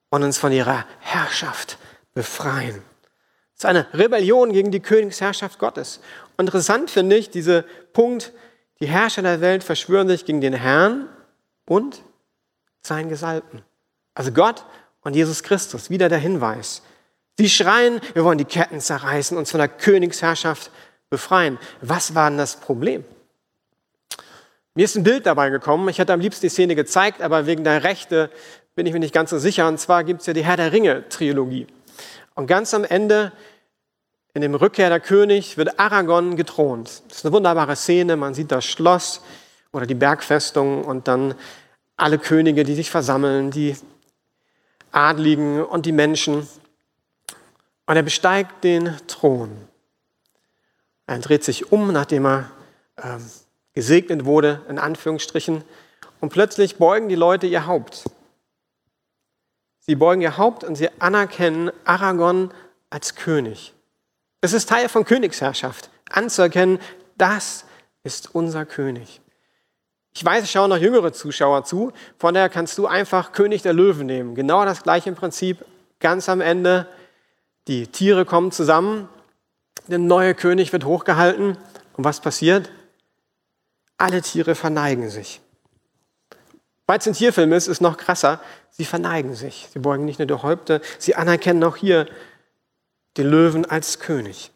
und 0.09 0.23
uns 0.23 0.37
von 0.37 0.51
ihrer 0.51 0.85
Herrschaft 0.99 1.77
befreien. 2.13 2.81
Das 3.55 3.63
ist 3.63 3.65
eine 3.65 3.87
Rebellion 3.93 4.53
gegen 4.53 4.71
die 4.71 4.79
Königsherrschaft 4.79 5.59
Gottes. 5.59 5.99
Und 6.37 6.45
interessant 6.45 6.89
finde 6.89 7.15
ich 7.15 7.29
dieser 7.29 7.63
Punkt, 7.93 8.33
die 8.79 8.87
Herrscher 8.87 9.21
der 9.21 9.41
Welt 9.41 9.63
verschwören 9.63 10.07
sich 10.07 10.25
gegen 10.25 10.41
den 10.41 10.53
Herrn 10.53 11.07
und 11.65 12.03
seinen 12.81 13.09
Gesalbten. 13.09 13.63
Also 14.13 14.31
Gott 14.31 14.65
und 15.01 15.15
Jesus 15.15 15.43
Christus, 15.43 15.89
wieder 15.89 16.09
der 16.09 16.19
Hinweis. 16.19 16.81
Sie 17.37 17.49
schreien, 17.49 17.99
wir 18.13 18.23
wollen 18.23 18.37
die 18.37 18.45
Ketten 18.45 18.79
zerreißen, 18.79 19.37
uns 19.37 19.51
von 19.51 19.59
der 19.59 19.67
Königsherrschaft 19.67 20.71
befreien. 21.09 21.57
Was 21.81 22.15
war 22.15 22.29
denn 22.29 22.37
das 22.37 22.57
Problem? 22.57 23.03
Mir 24.73 24.85
ist 24.85 24.95
ein 24.95 25.03
Bild 25.03 25.25
dabei 25.25 25.49
gekommen. 25.49 25.87
Ich 25.89 25.99
hätte 25.99 26.13
am 26.13 26.19
liebsten 26.19 26.45
die 26.45 26.49
Szene 26.49 26.75
gezeigt, 26.75 27.21
aber 27.21 27.45
wegen 27.45 27.63
der 27.63 27.83
Rechte 27.83 28.29
bin 28.75 28.85
ich 28.85 28.93
mir 28.93 28.99
nicht 28.99 29.13
ganz 29.13 29.29
so 29.29 29.37
sicher. 29.37 29.67
Und 29.67 29.79
zwar 29.79 30.03
gibt 30.03 30.21
es 30.21 30.27
ja 30.27 30.33
die 30.33 30.43
Herr 30.43 30.57
der 30.57 30.73
Ringe-Trilogie. 30.73 31.67
Und 32.35 32.47
ganz 32.47 32.73
am 32.73 32.83
Ende, 32.83 33.31
in 34.35 34.41
dem 34.41 34.53
Rückkehr 34.53 34.89
der 34.89 34.99
König, 34.99 35.57
wird 35.57 35.79
Aragorn 35.79 36.35
gethront. 36.35 37.03
Das 37.07 37.19
ist 37.19 37.25
eine 37.25 37.33
wunderbare 37.33 37.77
Szene. 37.77 38.17
Man 38.17 38.33
sieht 38.33 38.51
das 38.51 38.65
Schloss 38.65 39.21
oder 39.71 39.85
die 39.85 39.95
Bergfestung 39.95 40.83
und 40.83 41.07
dann 41.07 41.35
alle 41.95 42.19
Könige, 42.19 42.65
die 42.65 42.75
sich 42.75 42.91
versammeln, 42.91 43.49
die 43.49 43.77
Adligen 44.91 45.63
und 45.63 45.85
die 45.85 45.93
Menschen. 45.93 46.47
Und 47.85 47.95
er 47.95 48.03
besteigt 48.03 48.65
den 48.65 48.97
Thron. 49.07 49.51
Er 51.07 51.19
dreht 51.19 51.45
sich 51.45 51.71
um, 51.71 51.93
nachdem 51.93 52.25
er 52.25 52.51
ähm, 53.01 53.25
gesegnet 53.73 54.25
wurde, 54.25 54.61
in 54.67 54.79
Anführungsstrichen. 54.79 55.63
Und 56.19 56.29
plötzlich 56.29 56.75
beugen 56.75 57.07
die 57.07 57.15
Leute 57.15 57.47
ihr 57.47 57.67
Haupt. 57.67 58.03
Sie 59.79 59.95
beugen 59.95 60.21
ihr 60.21 60.37
Haupt 60.37 60.65
und 60.65 60.75
sie 60.75 60.89
anerkennen 60.99 61.71
Aragon 61.85 62.51
als 62.89 63.15
König. 63.15 63.74
Es 64.45 64.53
ist 64.53 64.69
Teil 64.69 64.89
von 64.89 65.05
Königsherrschaft, 65.05 65.89
anzuerkennen, 66.07 66.77
das 67.17 67.65
ist 68.03 68.35
unser 68.35 68.63
König. 68.63 69.19
Ich 70.13 70.23
weiß, 70.23 70.43
es 70.43 70.51
schauen 70.51 70.69
noch 70.69 70.77
jüngere 70.77 71.11
Zuschauer 71.13 71.63
zu, 71.63 71.91
von 72.19 72.35
daher 72.35 72.49
kannst 72.49 72.77
du 72.77 72.85
einfach 72.85 73.31
König 73.31 73.63
der 73.63 73.73
Löwen 73.73 74.05
nehmen. 74.05 74.35
Genau 74.35 74.63
das 74.63 74.83
gleiche 74.83 75.09
im 75.09 75.15
Prinzip, 75.15 75.65
ganz 75.99 76.29
am 76.29 76.41
Ende. 76.41 76.85
Die 77.67 77.87
Tiere 77.87 78.23
kommen 78.23 78.51
zusammen, 78.51 79.09
der 79.87 79.97
neue 79.97 80.35
König 80.35 80.71
wird 80.73 80.85
hochgehalten 80.85 81.57
und 81.97 82.03
was 82.03 82.21
passiert? 82.21 82.69
Alle 83.97 84.21
Tiere 84.21 84.53
verneigen 84.53 85.09
sich. 85.09 85.41
Weil 86.85 86.99
es 86.99 87.07
ein 87.07 87.13
Tierfilm 87.13 87.51
ist, 87.51 87.65
ist 87.65 87.81
noch 87.81 87.97
krasser. 87.97 88.39
Sie 88.69 88.85
verneigen 88.85 89.33
sich. 89.33 89.69
Sie 89.73 89.79
beugen 89.79 90.05
nicht 90.05 90.19
nur 90.19 90.27
die 90.27 90.35
Häupter, 90.35 90.81
sie 90.99 91.15
anerkennen 91.15 91.63
auch 91.63 91.77
hier 91.77 92.05
den 93.17 93.27
Löwen 93.27 93.65
als 93.65 93.99
König. 93.99 94.51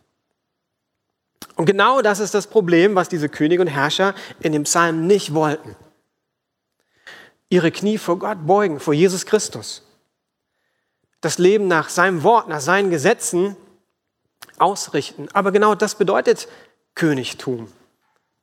Und 1.56 1.66
genau 1.66 2.02
das 2.02 2.20
ist 2.20 2.34
das 2.34 2.48
Problem, 2.48 2.96
was 2.96 3.10
diese 3.10 3.30
Könige 3.30 3.62
und 3.62 3.68
Herrscher 3.68 4.16
in 4.40 4.54
dem 4.54 4.64
Psalm 4.64 5.08
nicht 5.08 5.34
wollten. 5.34 5.76
Ihre 7.50 7.72
Knie 7.72 7.98
vor 7.98 8.20
Gott 8.20 8.46
beugen, 8.46 8.80
vor 8.80 8.94
Jesus 8.94 9.26
Christus. 9.26 9.84
Das 11.22 11.38
Leben 11.38 11.68
nach 11.68 11.90
seinem 11.90 12.24
Wort, 12.24 12.48
nach 12.48 12.62
seinen 12.62 12.92
Gesetzen 12.92 13.58
ausrichten. 14.58 15.28
Aber 15.34 15.52
genau 15.52 15.76
das 15.76 15.96
bedeutet 15.96 16.48
Königtum. 16.96 17.72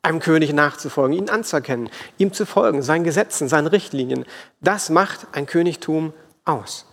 Einem 0.03 0.21
König 0.21 0.53
nachzufolgen, 0.53 1.17
ihn 1.17 1.31
anzuerkennen, 1.31 1.91
ihm 2.19 2.33
zu 2.33 2.47
folgen, 2.47 2.83
seinen 2.83 3.05
Gesetzen, 3.05 3.49
seinen 3.49 3.67
Richtlinien. 3.67 4.25
Das 4.61 4.91
macht 4.91 5.27
ein 5.33 5.47
Königtum 5.47 6.13
aus. 6.45 6.87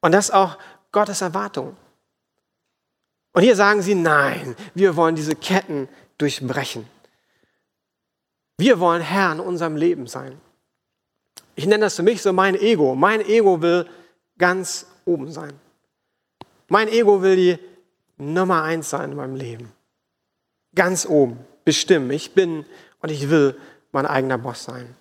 Und 0.00 0.12
das 0.12 0.30
auch 0.30 0.56
Gottes 0.92 1.20
Erwartung. 1.20 1.76
Und 3.34 3.42
hier 3.42 3.56
sagen 3.56 3.82
sie, 3.82 3.96
nein, 3.96 4.56
wir 4.74 4.96
wollen 4.96 5.16
diese 5.16 5.34
Ketten 5.34 5.88
durchbrechen. 6.18 6.88
Wir 8.56 8.78
wollen 8.78 9.02
Herr 9.02 9.32
in 9.32 9.40
unserem 9.40 9.76
Leben 9.76 10.06
sein. 10.06 10.40
Ich 11.56 11.66
nenne 11.66 11.84
das 11.84 11.96
für 11.96 12.04
mich 12.04 12.22
so 12.22 12.32
mein 12.32 12.54
Ego. 12.54 12.94
Mein 12.94 13.20
Ego 13.20 13.60
will 13.60 13.88
ganz 14.38 14.86
oben 15.04 15.32
sein. 15.32 15.52
Mein 16.68 16.88
Ego 16.88 17.22
will 17.22 17.36
die 17.36 17.58
Nummer 18.16 18.62
eins 18.62 18.90
sein 18.90 19.10
in 19.10 19.16
meinem 19.16 19.34
Leben. 19.34 19.72
Ganz 20.76 21.04
oben, 21.04 21.38
bestimmen. 21.64 22.10
Ich 22.12 22.32
bin 22.32 22.64
und 23.00 23.10
ich 23.10 23.30
will 23.30 23.56
mein 23.90 24.06
eigener 24.06 24.38
Boss 24.38 24.62
sein. 24.62 24.94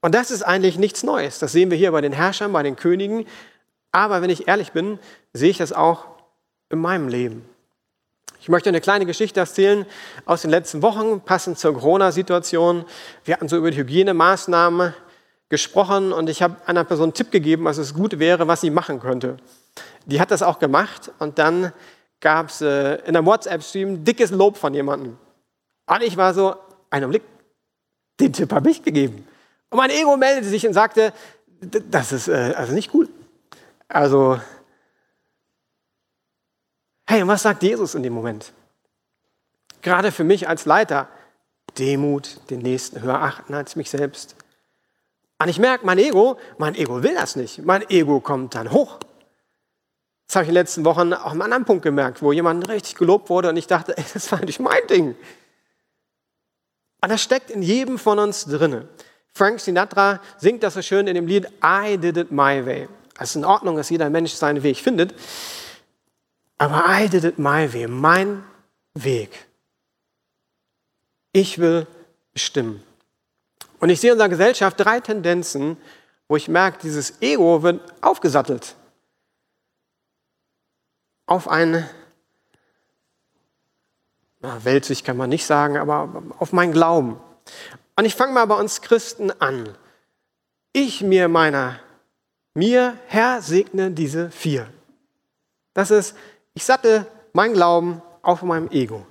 Und 0.00 0.14
das 0.14 0.30
ist 0.30 0.42
eigentlich 0.42 0.78
nichts 0.78 1.02
Neues. 1.02 1.40
Das 1.40 1.52
sehen 1.52 1.70
wir 1.70 1.78
hier 1.78 1.90
bei 1.90 2.00
den 2.00 2.12
Herrschern, 2.12 2.52
bei 2.52 2.62
den 2.62 2.76
Königen. 2.76 3.26
Aber 3.90 4.22
wenn 4.22 4.30
ich 4.30 4.46
ehrlich 4.46 4.70
bin, 4.72 5.00
sehe 5.32 5.50
ich 5.50 5.58
das 5.58 5.72
auch 5.72 6.06
in 6.72 6.80
meinem 6.80 7.08
Leben. 7.08 7.44
Ich 8.40 8.48
möchte 8.48 8.70
eine 8.70 8.80
kleine 8.80 9.06
Geschichte 9.06 9.38
erzählen 9.38 9.86
aus 10.24 10.42
den 10.42 10.50
letzten 10.50 10.82
Wochen, 10.82 11.20
passend 11.20 11.58
zur 11.58 11.74
Corona-Situation. 11.74 12.84
Wir 13.24 13.34
hatten 13.34 13.48
so 13.48 13.56
über 13.56 13.70
die 13.70 13.76
Hygienemaßnahmen 13.76 14.94
gesprochen 15.48 16.12
und 16.12 16.28
ich 16.28 16.42
habe 16.42 16.56
einer 16.66 16.82
Person 16.82 17.04
einen 17.04 17.14
Tipp 17.14 17.30
gegeben, 17.30 17.64
was 17.64 17.78
es 17.78 17.94
gut 17.94 18.18
wäre, 18.18 18.48
was 18.48 18.62
sie 18.62 18.70
machen 18.70 18.98
könnte. 18.98 19.36
Die 20.06 20.20
hat 20.20 20.32
das 20.32 20.42
auch 20.42 20.58
gemacht 20.58 21.12
und 21.20 21.38
dann 21.38 21.72
gab 22.20 22.48
es 22.48 22.62
äh, 22.62 22.94
in 23.06 23.16
einem 23.16 23.26
WhatsApp-Stream 23.26 24.04
dickes 24.04 24.30
Lob 24.30 24.56
von 24.56 24.74
jemandem. 24.74 25.18
Und 25.86 26.02
ich 26.02 26.16
war 26.16 26.34
so, 26.34 26.56
einen 26.90 27.10
Blick, 27.10 27.22
den 28.18 28.32
Tipp 28.32 28.52
habe 28.52 28.70
ich 28.70 28.82
gegeben. 28.82 29.26
Und 29.70 29.76
mein 29.76 29.90
Ego 29.90 30.16
meldete 30.16 30.48
sich 30.48 30.66
und 30.66 30.72
sagte, 30.72 31.12
das 31.60 32.12
ist 32.12 32.28
äh, 32.28 32.54
also 32.56 32.72
nicht 32.72 32.90
gut. 32.90 33.08
Also 33.88 34.40
Hey, 37.06 37.22
und 37.22 37.28
was 37.28 37.42
sagt 37.42 37.62
Jesus 37.62 37.94
in 37.94 38.02
dem 38.02 38.12
Moment? 38.12 38.52
Gerade 39.82 40.12
für 40.12 40.24
mich 40.24 40.48
als 40.48 40.64
Leiter, 40.64 41.08
Demut, 41.78 42.38
den 42.50 42.60
Nächsten 42.60 43.02
höher 43.02 43.20
achten 43.20 43.54
als 43.54 43.76
mich 43.76 43.90
selbst. 43.90 44.36
Und 45.38 45.48
ich 45.48 45.58
merke, 45.58 45.84
mein 45.84 45.98
Ego, 45.98 46.38
mein 46.58 46.74
Ego 46.76 47.02
will 47.02 47.14
das 47.14 47.34
nicht. 47.34 47.64
Mein 47.64 47.88
Ego 47.90 48.20
kommt 48.20 48.54
dann 48.54 48.70
hoch. 48.70 49.00
Das 50.26 50.36
habe 50.36 50.44
ich 50.44 50.48
in 50.48 50.54
den 50.54 50.62
letzten 50.62 50.84
Wochen 50.84 51.12
auch 51.12 51.26
an 51.26 51.32
einem 51.32 51.42
anderen 51.42 51.64
Punkt 51.64 51.82
gemerkt, 51.82 52.22
wo 52.22 52.32
jemand 52.32 52.68
richtig 52.68 52.94
gelobt 52.94 53.28
wurde 53.28 53.48
und 53.48 53.56
ich 53.56 53.66
dachte, 53.66 53.96
ey, 53.98 54.04
das 54.14 54.30
war 54.30 54.40
nicht 54.44 54.60
mein 54.60 54.86
Ding. 54.88 55.16
Und 57.02 57.10
das 57.10 57.20
steckt 57.20 57.50
in 57.50 57.62
jedem 57.62 57.98
von 57.98 58.18
uns 58.20 58.44
drinne. 58.44 58.88
Frank 59.34 59.60
Sinatra 59.60 60.20
singt 60.38 60.62
das 60.62 60.74
so 60.74 60.82
schön 60.82 61.06
in 61.08 61.16
dem 61.16 61.26
Lied 61.26 61.48
I 61.64 61.98
did 61.98 62.16
it 62.16 62.30
my 62.30 62.64
way. 62.64 62.88
Es 63.18 63.30
ist 63.30 63.36
in 63.36 63.44
Ordnung, 63.44 63.76
dass 63.76 63.90
jeder 63.90 64.08
Mensch 64.08 64.32
seinen 64.32 64.62
Weg 64.62 64.78
findet. 64.78 65.14
Aber 66.62 66.84
I 66.86 67.08
did 67.08 67.24
it 67.24 67.40
my 67.40 67.66
way, 67.74 67.88
mein 67.88 68.44
Weg. 68.94 69.48
Ich 71.32 71.58
will 71.58 71.88
bestimmen. 72.32 72.84
Und 73.80 73.90
ich 73.90 74.00
sehe 74.00 74.10
in 74.10 74.12
unserer 74.12 74.28
Gesellschaft 74.28 74.78
drei 74.78 75.00
Tendenzen, 75.00 75.76
wo 76.28 76.36
ich 76.36 76.46
merke, 76.46 76.78
dieses 76.80 77.20
Ego 77.20 77.64
wird 77.64 77.80
aufgesattelt. 78.00 78.76
Auf 81.26 81.48
eine 81.48 81.90
na, 84.38 84.64
Weltsicht 84.64 85.04
kann 85.04 85.16
man 85.16 85.30
nicht 85.30 85.46
sagen, 85.46 85.76
aber 85.76 86.22
auf 86.38 86.52
meinen 86.52 86.72
Glauben. 86.72 87.18
Und 87.96 88.04
ich 88.04 88.14
fange 88.14 88.34
mal 88.34 88.46
bei 88.46 88.54
uns 88.54 88.82
Christen 88.82 89.32
an. 89.40 89.76
Ich 90.72 91.00
mir 91.00 91.26
meiner, 91.26 91.80
mir, 92.54 92.96
Herr, 93.08 93.42
segne 93.42 93.90
diese 93.90 94.30
vier. 94.30 94.72
Das 95.74 95.90
ist 95.90 96.14
ich 96.54 96.64
sattel 96.64 97.06
mein 97.32 97.54
Glauben 97.54 98.02
auf 98.22 98.42
meinem 98.42 98.70
Ego. 98.70 99.06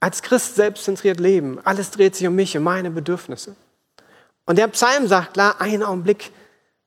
Als 0.00 0.22
Christ 0.22 0.54
selbstzentriert 0.54 1.20
leben. 1.20 1.58
Alles 1.64 1.90
dreht 1.90 2.14
sich 2.14 2.26
um 2.26 2.34
mich, 2.34 2.56
um 2.56 2.62
meine 2.62 2.90
Bedürfnisse. 2.90 3.56
Und 4.46 4.56
der 4.56 4.68
Psalm 4.68 5.08
sagt 5.08 5.34
klar, 5.34 5.60
einen 5.60 5.82
Augenblick, 5.82 6.30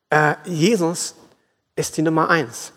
äh, 0.10 0.36
Jesus 0.46 1.16
ist 1.76 1.98
die 1.98 2.02
Nummer 2.02 2.30
eins. 2.30 2.74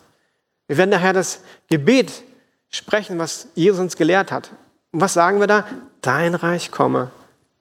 Wir 0.67 0.77
werden 0.77 0.91
daher 0.91 1.13
das 1.13 1.41
Gebet 1.69 2.23
sprechen, 2.71 3.19
was 3.19 3.49
Jesus 3.55 3.81
uns 3.81 3.97
gelehrt 3.97 4.33
hat. 4.33 4.51
Und 4.93 5.01
was 5.01 5.15
sagen 5.15 5.41
wir 5.41 5.47
da? 5.47 5.67
Dein 6.01 6.35
Reich 6.35 6.71
komme, 6.71 7.11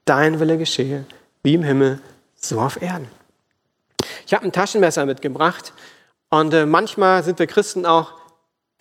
dein 0.05 0.39
Wille 0.39 0.57
geschehe, 0.57 1.05
wie 1.43 1.53
im 1.53 1.63
Himmel, 1.63 2.01
so 2.35 2.59
auf 2.59 2.81
Erden. 2.81 3.07
Ich 4.25 4.33
habe 4.33 4.45
ein 4.45 4.51
Taschenmesser 4.51 5.05
mitgebracht 5.05 5.73
und 6.29 6.53
äh, 6.53 6.65
manchmal 6.65 7.23
sind 7.23 7.39
wir 7.39 7.47
Christen 7.47 7.85
auch 7.85 8.13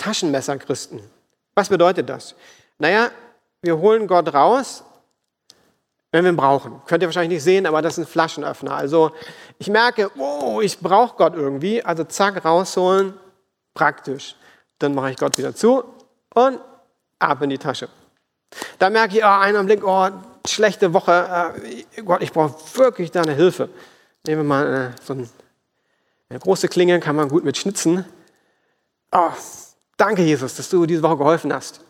Taschenmesserchristen. 0.02 1.00
Was 1.54 1.68
bedeutet 1.68 2.08
das? 2.08 2.34
Naja, 2.78 3.10
wir 3.60 3.78
holen 3.78 4.08
Gott 4.08 4.34
raus, 4.34 4.82
wenn 6.10 6.24
wir 6.24 6.32
ihn 6.32 6.36
brauchen. 6.36 6.82
Könnt 6.86 7.02
ihr 7.02 7.06
wahrscheinlich 7.06 7.36
nicht 7.36 7.44
sehen, 7.44 7.66
aber 7.66 7.82
das 7.82 7.98
ist 7.98 8.04
ein 8.04 8.10
Flaschenöffner. 8.10 8.74
Also 8.74 9.12
ich 9.58 9.68
merke, 9.68 10.10
oh, 10.18 10.60
ich 10.60 10.80
brauche 10.80 11.16
Gott 11.16 11.34
irgendwie. 11.34 11.84
Also 11.84 12.02
zack, 12.02 12.44
rausholen, 12.44 13.14
praktisch. 13.74 14.34
Dann 14.80 14.94
mache 14.94 15.12
ich 15.12 15.16
Gott 15.16 15.38
wieder 15.38 15.54
zu 15.54 15.84
und 16.34 16.58
ab 17.20 17.40
in 17.42 17.50
die 17.50 17.58
Tasche. 17.58 17.88
Da 18.80 18.90
merke 18.90 19.16
ich, 19.16 19.24
oh, 19.24 19.28
einen 19.28 19.64
Blick, 19.66 19.86
oh, 19.86 20.08
schlechte 20.44 20.92
Woche, 20.92 21.54
äh, 21.94 22.02
Gott, 22.02 22.22
ich 22.22 22.32
brauche 22.32 22.56
wirklich 22.76 23.12
deine 23.12 23.34
Hilfe. 23.34 23.68
Nehmen 24.26 24.42
wir 24.42 24.48
mal 24.48 24.74
äh, 24.74 25.02
so 25.02 25.12
eine 25.12 26.40
große 26.40 26.66
Klinge, 26.66 26.98
kann 26.98 27.14
man 27.14 27.28
gut 27.28 27.44
mit 27.44 27.56
schnitzen. 27.56 28.04
Oh, 29.12 29.30
Danke, 29.96 30.22
Jesus, 30.22 30.56
dass 30.56 30.68
du 30.68 30.86
diese 30.86 31.02
Woche 31.02 31.18
geholfen 31.18 31.52
hast. 31.52 31.80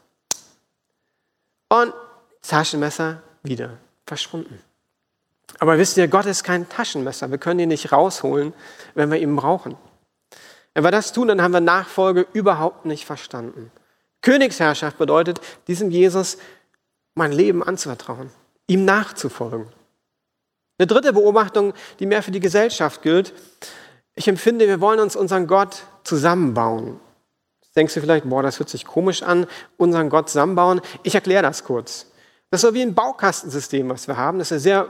Und 1.69 1.95
Taschenmesser 2.43 3.23
wieder 3.43 3.79
verschwunden. 4.07 4.59
Aber 5.59 5.79
wisst 5.79 5.97
ihr, 5.97 6.09
Gott 6.09 6.27
ist 6.27 6.45
kein 6.45 6.69
Taschenmesser. 6.69 7.31
Wir 7.31 7.39
können 7.39 7.61
ihn 7.61 7.69
nicht 7.69 7.93
rausholen, 7.93 8.53
wenn 8.95 9.11
wir 9.11 9.19
ihn 9.19 9.37
brauchen. 9.37 9.77
Wenn 10.75 10.85
wir 10.85 10.91
das 10.91 11.13
tun, 11.13 11.29
dann 11.29 11.43
haben 11.43 11.53
wir 11.53 11.61
Nachfolge 11.61 12.27
überhaupt 12.33 12.85
nicht 12.85 13.05
verstanden. 13.05 13.71
Königsherrschaft 14.23 14.99
bedeutet, 14.99 15.41
diesem 15.69 15.91
Jesus 15.91 16.39
mein 17.15 17.33
Leben 17.33 17.63
anzuvertrauen, 17.63 18.31
ihm 18.67 18.85
nachzufolgen. 18.85 19.69
Eine 20.79 20.87
dritte 20.87 21.13
Beobachtung, 21.13 21.75
die 21.99 22.07
mehr 22.07 22.23
für 22.23 22.31
die 22.31 22.41
Gesellschaft 22.41 23.03
gilt. 23.03 23.35
Ich 24.15 24.29
empfinde, 24.29 24.67
wir 24.67 24.81
wollen 24.81 25.01
uns 25.01 25.17
unseren 25.17 25.47
Gott 25.47 25.85
zusammenbauen. 26.05 26.99
Denkst 27.75 27.95
du 27.95 28.01
vielleicht, 28.01 28.29
boah, 28.29 28.43
das 28.43 28.59
hört 28.59 28.69
sich 28.69 28.85
komisch 28.85 29.23
an, 29.23 29.47
unseren 29.77 30.11
Gott 30.11 30.29
zusammenbauen. 30.29 30.81
Ich 31.03 31.15
erkläre 31.15 31.43
das 31.43 31.65
kurz. 31.65 32.07
Das 32.51 32.63
ist 32.63 32.69
so 32.69 32.75
wie 32.75 32.83
ein 32.83 32.95
Baukastensystem, 32.95 33.89
was 33.89 34.09
wir 34.09 34.17
haben. 34.17 34.39
Das 34.39 34.51
ist 34.51 34.63
sehr 34.63 34.89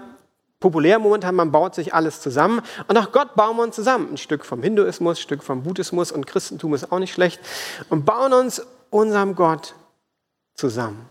populär 0.59 0.99
momentan, 0.99 1.35
man 1.35 1.53
baut 1.53 1.75
sich 1.75 1.95
alles 1.95 2.21
zusammen. 2.21 2.63
Und 2.89 2.97
auch 2.97 3.13
Gott 3.13 3.35
bauen 3.35 3.57
wir 3.57 3.63
uns 3.63 3.77
zusammen. 3.77 4.13
Ein 4.13 4.17
Stück 4.17 4.45
vom 4.45 4.63
Hinduismus, 4.63 5.19
ein 5.19 5.23
Stück 5.23 5.43
vom 5.43 5.63
Buddhismus 5.63 6.11
und 6.11 6.27
Christentum 6.27 6.75
ist 6.75 6.91
auch 6.91 6.99
nicht 6.99 7.13
schlecht. 7.13 7.41
Und 7.89 8.05
bauen 8.05 8.33
uns 8.33 8.67
unserem 8.91 9.35
Gott 9.35 9.75
zusammen, 10.55 11.09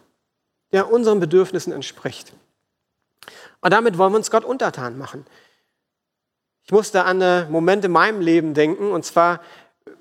der 0.72 0.92
unseren 0.92 1.20
Bedürfnissen 1.20 1.72
entspricht. 1.72 2.34
Und 3.62 3.72
damit 3.72 3.98
wollen 3.98 4.14
wir 4.14 4.18
uns 4.18 4.32
Gott 4.32 4.44
untertan 4.44 4.98
machen. 4.98 5.26
Ich 6.64 6.72
musste 6.72 7.04
an 7.06 7.22
einen 7.22 7.52
Moment 7.52 7.86
in 7.86 7.92
meinem 7.92 8.22
Leben 8.22 8.54
denken, 8.54 8.92
und 8.92 9.04
zwar 9.06 9.42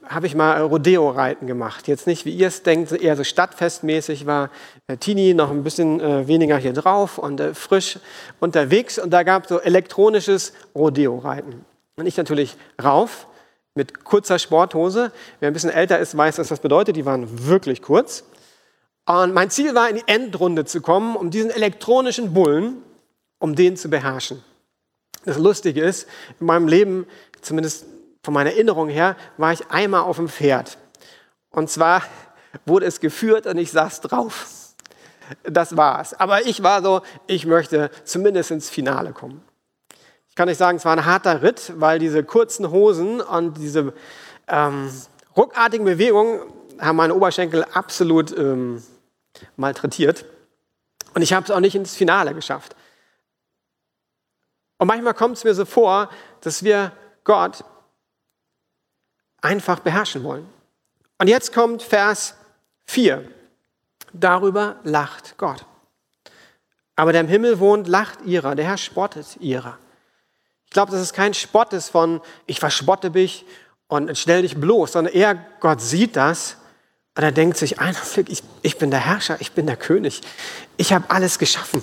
habe 0.06 0.26
ich 0.26 0.34
mal 0.34 0.60
Rodeo-Reiten 0.60 1.46
gemacht. 1.46 1.88
Jetzt 1.88 2.06
nicht, 2.06 2.24
wie 2.24 2.34
ihr 2.34 2.48
es 2.48 2.62
denkt, 2.62 2.92
eher 2.92 3.16
so 3.16 3.24
stadtfestmäßig, 3.24 4.26
war 4.26 4.50
äh, 4.88 4.96
Tini 4.96 5.34
noch 5.34 5.50
ein 5.50 5.62
bisschen 5.62 6.00
äh, 6.00 6.26
weniger 6.26 6.56
hier 6.56 6.72
drauf 6.72 7.18
und 7.18 7.40
äh, 7.40 7.54
frisch 7.54 7.98
unterwegs. 8.40 8.98
Und 8.98 9.10
da 9.10 9.22
gab 9.22 9.44
es 9.44 9.48
so 9.50 9.60
elektronisches 9.60 10.52
Rodeo-Reiten. 10.74 11.64
Und 11.96 12.06
ich 12.06 12.16
natürlich 12.16 12.56
rauf 12.82 13.26
mit 13.74 14.04
kurzer 14.04 14.38
Sporthose. 14.38 15.12
Wer 15.38 15.48
ein 15.48 15.52
bisschen 15.52 15.70
älter 15.70 15.98
ist, 15.98 16.16
weiß, 16.16 16.38
was 16.38 16.48
das 16.48 16.60
bedeutet. 16.60 16.96
Die 16.96 17.06
waren 17.06 17.46
wirklich 17.46 17.82
kurz. 17.82 18.24
Und 19.06 19.32
mein 19.32 19.50
Ziel 19.50 19.74
war, 19.74 19.88
in 19.88 19.96
die 19.96 20.04
Endrunde 20.06 20.64
zu 20.64 20.80
kommen, 20.80 21.16
um 21.16 21.30
diesen 21.30 21.50
elektronischen 21.50 22.34
Bullen, 22.34 22.82
um 23.38 23.54
den 23.54 23.76
zu 23.76 23.88
beherrschen. 23.88 24.42
Das 25.24 25.38
Lustige 25.38 25.82
ist, 25.82 26.08
in 26.38 26.46
meinem 26.46 26.68
Leben, 26.68 27.06
zumindest 27.40 27.86
von 28.22 28.34
meiner 28.34 28.50
Erinnerung 28.50 28.88
her, 28.88 29.16
war 29.36 29.52
ich 29.52 29.70
einmal 29.70 30.02
auf 30.02 30.16
dem 30.16 30.28
Pferd. 30.28 30.78
Und 31.50 31.70
zwar 31.70 32.02
wurde 32.66 32.86
es 32.86 33.00
geführt 33.00 33.46
und 33.46 33.58
ich 33.58 33.70
saß 33.70 34.00
drauf. 34.02 34.74
Das 35.44 35.76
war's. 35.76 36.14
Aber 36.14 36.46
ich 36.46 36.62
war 36.62 36.82
so, 36.82 37.02
ich 37.26 37.46
möchte 37.46 37.90
zumindest 38.04 38.50
ins 38.50 38.68
Finale 38.68 39.12
kommen. 39.12 39.42
Ich 40.28 40.34
kann 40.34 40.48
nicht 40.48 40.58
sagen, 40.58 40.76
es 40.76 40.84
war 40.84 40.92
ein 40.92 41.04
harter 41.04 41.42
Ritt, 41.42 41.72
weil 41.76 41.98
diese 41.98 42.24
kurzen 42.24 42.70
Hosen 42.70 43.20
und 43.20 43.56
diese 43.58 43.92
ähm, 44.48 44.90
ruckartigen 45.36 45.84
Bewegungen 45.84 46.40
haben 46.78 46.96
meine 46.96 47.14
Oberschenkel 47.14 47.64
absolut 47.64 48.36
ähm, 48.36 48.82
malträtiert. 49.56 50.24
Und 51.14 51.22
ich 51.22 51.32
habe 51.32 51.44
es 51.44 51.50
auch 51.50 51.60
nicht 51.60 51.74
ins 51.74 51.94
Finale 51.94 52.34
geschafft. 52.34 52.76
Und 54.78 54.86
manchmal 54.86 55.14
kommt 55.14 55.36
es 55.36 55.44
mir 55.44 55.54
so 55.54 55.64
vor, 55.64 56.08
dass 56.40 56.62
wir 56.62 56.92
Gott 57.24 57.64
einfach 59.40 59.80
beherrschen 59.80 60.24
wollen. 60.24 60.48
Und 61.18 61.28
jetzt 61.28 61.52
kommt 61.52 61.82
Vers 61.82 62.34
4. 62.86 63.24
Darüber 64.12 64.76
lacht 64.84 65.36
Gott. 65.38 65.64
Aber 66.96 67.12
der 67.12 67.22
im 67.22 67.28
Himmel 67.28 67.60
wohnt, 67.60 67.88
lacht 67.88 68.22
ihrer. 68.24 68.54
Der 68.54 68.66
Herr 68.66 68.76
spottet 68.76 69.36
ihrer. 69.38 69.78
Ich 70.66 70.70
glaube, 70.70 70.92
dass 70.92 71.00
es 71.00 71.12
kein 71.12 71.34
Spott 71.34 71.72
ist 71.72 71.88
von, 71.88 72.20
ich 72.46 72.60
verspotte 72.60 73.10
mich 73.10 73.44
und 73.88 74.16
stell 74.16 74.42
dich 74.42 74.56
bloß, 74.56 74.92
sondern 74.92 75.14
eher 75.14 75.34
Gott 75.60 75.80
sieht 75.80 76.16
das 76.16 76.56
und 77.16 77.24
er 77.24 77.32
denkt 77.32 77.56
sich, 77.56 77.76
ich, 78.28 78.42
ich 78.62 78.78
bin 78.78 78.90
der 78.90 79.00
Herrscher, 79.00 79.40
ich 79.40 79.52
bin 79.52 79.66
der 79.66 79.76
König. 79.76 80.20
Ich 80.76 80.92
habe 80.92 81.10
alles 81.10 81.38
geschaffen. 81.38 81.82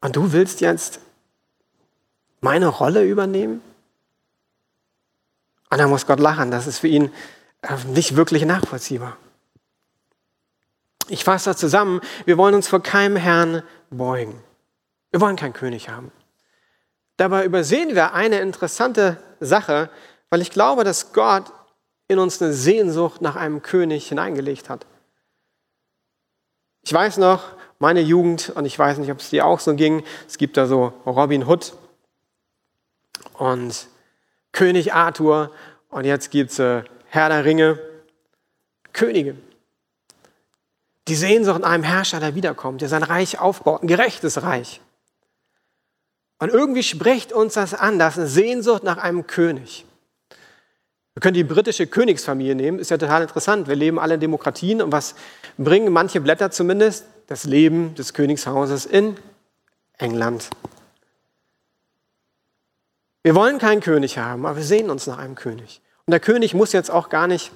Und 0.00 0.16
du 0.16 0.32
willst 0.32 0.60
jetzt 0.60 1.00
meine 2.40 2.68
Rolle 2.68 3.04
übernehmen? 3.04 3.60
Und 5.70 5.78
dann 5.78 5.90
muss 5.90 6.06
Gott 6.06 6.20
lachen. 6.20 6.50
Das 6.50 6.66
ist 6.66 6.78
für 6.78 6.88
ihn 6.88 7.12
äh, 7.62 7.76
nicht 7.88 8.16
wirklich 8.16 8.44
nachvollziehbar. 8.44 9.16
Ich 11.08 11.24
fasse 11.24 11.50
das 11.50 11.58
zusammen. 11.58 12.00
Wir 12.24 12.36
wollen 12.38 12.54
uns 12.54 12.68
vor 12.68 12.82
keinem 12.82 13.16
Herrn 13.16 13.62
beugen. 13.90 14.42
Wir 15.10 15.20
wollen 15.20 15.36
keinen 15.36 15.52
König 15.52 15.88
haben. 15.88 16.10
Dabei 17.16 17.44
übersehen 17.44 17.94
wir 17.94 18.12
eine 18.12 18.40
interessante 18.40 19.16
Sache, 19.40 19.88
weil 20.30 20.42
ich 20.42 20.50
glaube, 20.50 20.84
dass 20.84 21.12
Gott 21.12 21.52
in 22.08 22.18
uns 22.18 22.40
eine 22.42 22.52
Sehnsucht 22.52 23.22
nach 23.22 23.36
einem 23.36 23.62
König 23.62 24.08
hineingelegt 24.08 24.68
hat. 24.68 24.86
Ich 26.82 26.92
weiß 26.92 27.16
noch, 27.18 27.44
meine 27.78 28.00
Jugend, 28.00 28.50
und 28.50 28.64
ich 28.64 28.78
weiß 28.78 28.98
nicht, 28.98 29.10
ob 29.10 29.20
es 29.20 29.30
dir 29.30 29.46
auch 29.46 29.60
so 29.60 29.74
ging, 29.74 30.04
es 30.28 30.38
gibt 30.38 30.56
da 30.56 30.66
so 30.66 30.92
Robin 31.04 31.46
Hood 31.46 31.74
und 33.34 33.88
König 34.56 34.94
Arthur 34.94 35.50
und 35.90 36.06
jetzt 36.06 36.30
gibt 36.30 36.50
es 36.50 36.58
äh, 36.58 36.82
Herr 37.08 37.28
der 37.28 37.44
Ringe, 37.44 37.78
Könige. 38.94 39.36
Die 41.08 41.14
Sehnsucht 41.14 41.60
nach 41.60 41.68
einem 41.68 41.84
Herrscher, 41.84 42.20
der 42.20 42.34
wiederkommt, 42.34 42.80
der 42.80 42.88
sein 42.88 43.02
Reich 43.02 43.38
aufbaut, 43.38 43.82
ein 43.82 43.86
gerechtes 43.86 44.42
Reich. 44.42 44.80
Und 46.38 46.50
irgendwie 46.50 46.82
spricht 46.82 47.34
uns 47.34 47.54
das 47.54 47.74
an, 47.74 47.98
das 47.98 48.14
ist 48.14 48.18
eine 48.18 48.28
Sehnsucht 48.28 48.82
nach 48.82 48.96
einem 48.96 49.26
König. 49.26 49.84
Wir 51.12 51.20
können 51.20 51.34
die 51.34 51.44
britische 51.44 51.86
Königsfamilie 51.86 52.54
nehmen, 52.54 52.78
ist 52.78 52.90
ja 52.90 52.96
total 52.96 53.22
interessant. 53.22 53.68
Wir 53.68 53.76
leben 53.76 53.98
alle 53.98 54.14
in 54.14 54.20
Demokratien 54.20 54.80
und 54.80 54.90
was 54.90 55.16
bringen 55.58 55.92
manche 55.92 56.20
Blätter 56.22 56.50
zumindest? 56.50 57.04
Das 57.26 57.44
Leben 57.44 57.94
des 57.94 58.14
Königshauses 58.14 58.86
in 58.86 59.18
England. 59.98 60.48
Wir 63.26 63.34
wollen 63.34 63.58
keinen 63.58 63.80
König 63.80 64.18
haben, 64.18 64.46
aber 64.46 64.58
wir 64.58 64.62
sehen 64.62 64.88
uns 64.88 65.08
nach 65.08 65.18
einem 65.18 65.34
König. 65.34 65.82
Und 66.06 66.12
der 66.12 66.20
König 66.20 66.54
muss 66.54 66.70
jetzt 66.70 66.92
auch 66.92 67.08
gar 67.08 67.26
nicht 67.26 67.50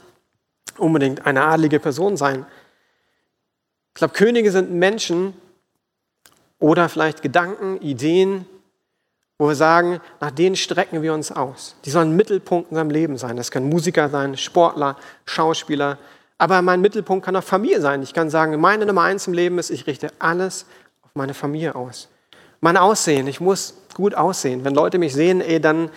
unbedingt 0.79 1.27
eine 1.27 1.45
adlige 1.45 1.79
Person 1.79 2.17
sein. 2.17 2.45
Ich 3.91 4.01
glaube, 4.01 4.15
Könige 4.15 4.51
sind 4.51 4.73
Menschen 4.73 5.33
oder 6.59 6.89
vielleicht 6.89 7.23
Gedanken, 7.23 7.81
Ideen, 7.83 8.47
wo 9.39 9.47
wir 9.47 9.55
sagen, 9.55 10.01
nach 10.19 10.33
denen 10.33 10.57
strecken 10.57 11.03
wir 11.03 11.15
uns 11.15 11.31
aus. 11.31 11.77
Die 11.85 11.91
sollen 11.91 12.17
Mittelpunkt 12.17 12.73
in 12.73 12.75
seinem 12.75 12.91
Leben 12.91 13.17
sein. 13.17 13.37
Das 13.37 13.53
können 13.53 13.69
Musiker 13.69 14.09
sein, 14.09 14.37
Sportler, 14.37 14.97
Schauspieler. 15.25 15.99
Aber 16.37 16.63
mein 16.63 16.81
Mittelpunkt 16.81 17.25
kann 17.25 17.37
auch 17.37 17.45
Familie 17.45 17.81
sein. 17.81 18.03
Ich 18.03 18.13
kann 18.13 18.29
sagen, 18.29 18.61
meine 18.61 18.87
Nummer 18.87 19.03
eins 19.03 19.29
im 19.29 19.35
Leben 19.35 19.57
ist, 19.61 19.71
ich 19.71 19.87
richte 19.87 20.09
alles 20.19 20.67
auf 21.03 21.13
meine 21.15 21.33
Familie 21.33 21.77
aus. 21.77 22.09
Mein 22.61 22.77
Aussehen, 22.77 23.27
ich 23.27 23.41
muss 23.41 23.75
gut 23.95 24.15
aussehen. 24.15 24.65
Wenn 24.65 24.75
Leute 24.75 24.99
mich 24.99 25.15
sehen, 25.15 25.41
ey, 25.41 25.61
dann 25.61 25.91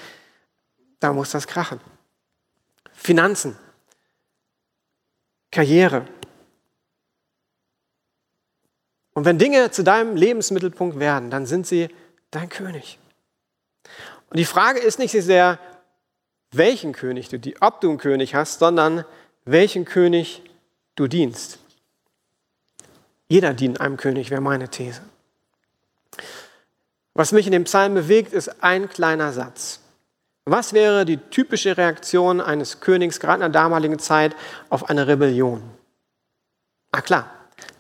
da 1.04 1.12
muss 1.12 1.32
das 1.32 1.48
krachen. 1.48 1.82
Finanzen, 2.94 3.58
Karriere. 5.52 6.06
Und 9.14 9.26
wenn 9.26 9.38
Dinge 9.38 9.72
zu 9.72 9.84
deinem 9.84 10.16
Lebensmittelpunkt 10.16 11.00
werden, 11.00 11.30
dann 11.30 11.46
sind 11.46 11.68
sie 11.68 11.90
dein 12.32 12.48
König. 12.48 13.00
Und 14.30 14.40
die 14.40 14.46
Frage 14.46 14.80
ist 14.80 14.98
nicht 14.98 15.12
so 15.12 15.20
sehr, 15.20 15.60
welchen 16.52 16.94
König 16.94 17.28
du, 17.28 17.38
ob 17.60 17.82
du 17.82 17.90
einen 17.90 17.98
König 17.98 18.34
hast, 18.34 18.60
sondern 18.60 19.04
welchen 19.44 19.84
König 19.84 20.42
du 20.96 21.08
dienst. 21.08 21.60
Jeder 23.28 23.54
dient 23.54 23.82
einem 23.82 23.98
König, 23.98 24.30
wäre 24.32 24.42
meine 24.42 24.70
These. 24.70 25.02
Was 27.16 27.32
mich 27.32 27.46
in 27.46 27.52
dem 27.52 27.66
Psalm 27.66 27.94
bewegt, 27.94 28.34
ist 28.34 28.64
ein 28.64 28.90
kleiner 28.90 29.32
Satz. 29.34 29.80
Was 30.46 30.74
wäre 30.74 31.06
die 31.06 31.18
typische 31.18 31.78
Reaktion 31.78 32.42
eines 32.42 32.80
Königs, 32.80 33.20
gerade 33.20 33.46
in 33.46 33.52
der 33.52 33.62
damaligen 33.62 34.00
Zeit, 34.00 34.36
auf 34.70 34.90
eine 34.90 35.08
Rebellion? 35.08 35.62
Ah 36.92 37.02
klar, 37.02 37.30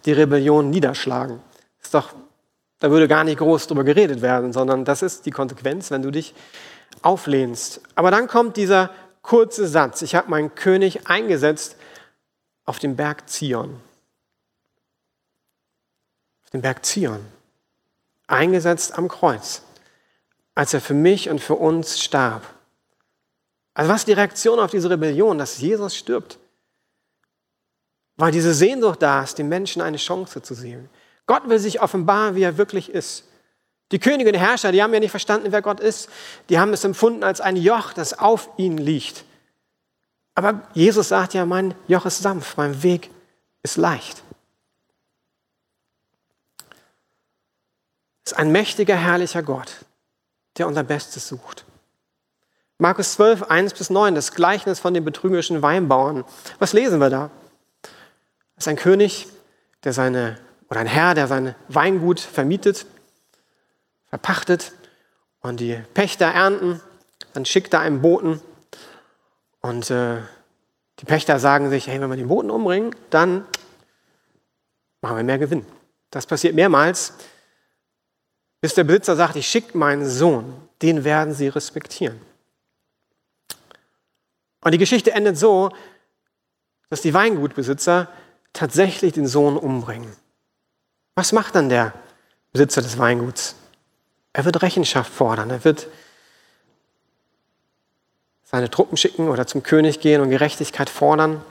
die 0.05 0.13
Rebellion 0.13 0.69
niederschlagen. 0.69 1.41
Ist 1.81 1.93
doch, 1.93 2.13
da 2.79 2.89
würde 2.89 3.07
gar 3.07 3.23
nicht 3.23 3.39
groß 3.39 3.67
drüber 3.67 3.83
geredet 3.83 4.21
werden, 4.21 4.53
sondern 4.53 4.85
das 4.85 5.01
ist 5.01 5.25
die 5.25 5.31
Konsequenz, 5.31 5.91
wenn 5.91 6.03
du 6.03 6.11
dich 6.11 6.33
auflehnst. 7.01 7.81
Aber 7.95 8.11
dann 8.11 8.27
kommt 8.27 8.55
dieser 8.55 8.91
kurze 9.23 9.67
Satz. 9.67 10.01
Ich 10.03 10.15
habe 10.15 10.29
meinen 10.29 10.53
König 10.55 11.07
eingesetzt 11.07 11.75
auf 12.65 12.79
dem 12.79 12.95
Berg 12.95 13.29
Zion. 13.29 13.81
Auf 16.43 16.49
dem 16.51 16.61
Berg 16.61 16.85
Zion 16.85 17.19
eingesetzt 18.27 18.97
am 18.97 19.07
Kreuz, 19.07 19.63
als 20.55 20.73
er 20.73 20.81
für 20.81 20.93
mich 20.93 21.29
und 21.29 21.39
für 21.39 21.55
uns 21.55 22.01
starb. 22.01 22.43
Also 23.73 23.91
was 23.91 24.01
ist 24.01 24.07
die 24.07 24.13
Reaktion 24.13 24.59
auf 24.59 24.71
diese 24.71 24.89
Rebellion, 24.89 25.37
dass 25.37 25.59
Jesus 25.59 25.95
stirbt? 25.95 26.39
Weil 28.17 28.31
diese 28.31 28.53
Sehnsucht 28.53 29.01
da 29.01 29.23
ist, 29.23 29.37
den 29.37 29.49
Menschen 29.49 29.81
eine 29.81 29.97
Chance 29.97 30.41
zu 30.41 30.53
sehen. 30.53 30.89
Gott 31.25 31.49
will 31.49 31.59
sich 31.59 31.81
offenbaren, 31.81 32.35
wie 32.35 32.43
er 32.43 32.57
wirklich 32.57 32.89
ist. 32.89 33.23
Die 33.91 33.99
Könige 33.99 34.29
und 34.29 34.37
Herrscher, 34.37 34.71
die 34.71 34.81
haben 34.81 34.93
ja 34.93 34.99
nicht 34.99 35.11
verstanden, 35.11 35.51
wer 35.51 35.61
Gott 35.61 35.79
ist. 35.79 36.09
Die 36.49 36.59
haben 36.59 36.73
es 36.73 36.83
empfunden 36.83 37.23
als 37.23 37.41
ein 37.41 37.55
Joch, 37.55 37.93
das 37.93 38.17
auf 38.17 38.49
ihnen 38.57 38.77
liegt. 38.77 39.23
Aber 40.35 40.63
Jesus 40.73 41.09
sagt 41.09 41.33
ja, 41.33 41.45
mein 41.45 41.75
Joch 41.87 42.05
ist 42.05 42.21
sanft, 42.21 42.57
mein 42.57 42.81
Weg 42.83 43.09
ist 43.61 43.77
leicht. 43.77 44.23
Ist 48.23 48.37
ein 48.37 48.51
mächtiger, 48.51 48.95
herrlicher 48.95 49.43
Gott, 49.43 49.85
der 50.57 50.67
unser 50.67 50.83
Bestes 50.83 51.27
sucht. 51.27 51.65
Markus 52.77 53.13
12, 53.13 53.43
1 53.43 53.73
bis 53.73 53.89
9, 53.89 54.15
das 54.15 54.33
Gleichnis 54.33 54.79
von 54.79 54.93
den 54.93 55.05
betrügerischen 55.05 55.61
Weinbauern. 55.61 56.25
Was 56.59 56.73
lesen 56.73 56.99
wir 56.99 57.09
da? 57.09 57.31
Das 58.55 58.65
ist 58.65 58.67
ein 58.67 58.75
König, 58.75 59.27
der 59.83 59.93
seine, 59.93 60.37
oder 60.69 60.79
ein 60.79 60.87
Herr, 60.87 61.13
der 61.13 61.27
sein 61.27 61.55
Weingut 61.67 62.19
vermietet, 62.19 62.85
verpachtet 64.09 64.73
und 65.41 65.59
die 65.59 65.81
Pächter 65.93 66.25
ernten. 66.27 66.81
Dann 67.33 67.45
schickt 67.45 67.73
er 67.73 67.81
einen 67.81 68.01
Boten 68.01 68.41
und 69.61 69.89
äh, 69.89 70.17
die 70.99 71.05
Pächter 71.05 71.39
sagen 71.39 71.69
sich, 71.69 71.87
hey, 71.87 71.99
wenn 71.99 72.09
wir 72.09 72.17
den 72.17 72.27
Boten 72.27 72.51
umbringen, 72.51 72.95
dann 73.09 73.45
machen 75.01 75.17
wir 75.17 75.23
mehr 75.23 75.39
Gewinn. 75.39 75.65
Das 76.11 76.27
passiert 76.27 76.53
mehrmals, 76.53 77.13
bis 78.63 78.75
der 78.75 78.85
Besitzer 78.85 79.17
sagt, 79.17 79.35
ich 79.35 79.45
schicke 79.45 79.77
meinen 79.77 80.07
Sohn, 80.07 80.55
den 80.81 81.03
werden 81.03 81.33
sie 81.33 81.49
respektieren. 81.49 82.21
Und 84.61 84.71
die 84.71 84.77
Geschichte 84.77 85.11
endet 85.11 85.37
so, 85.37 85.73
dass 86.89 87.01
die 87.01 87.13
Weingutbesitzer 87.13 88.07
tatsächlich 88.53 89.11
den 89.11 89.27
Sohn 89.27 89.57
umbringen. 89.57 90.15
Was 91.13 91.33
macht 91.33 91.55
dann 91.55 91.67
der 91.67 91.93
Besitzer 92.53 92.81
des 92.81 92.97
Weinguts? 92.97 93.55
Er 94.31 94.45
wird 94.45 94.61
Rechenschaft 94.61 95.11
fordern, 95.11 95.49
er 95.49 95.65
wird 95.65 95.89
seine 98.45 98.69
Truppen 98.69 98.95
schicken 98.95 99.27
oder 99.27 99.45
zum 99.45 99.61
König 99.61 99.99
gehen 99.99 100.21
und 100.21 100.29
Gerechtigkeit 100.29 100.89
fordern. 100.89 101.43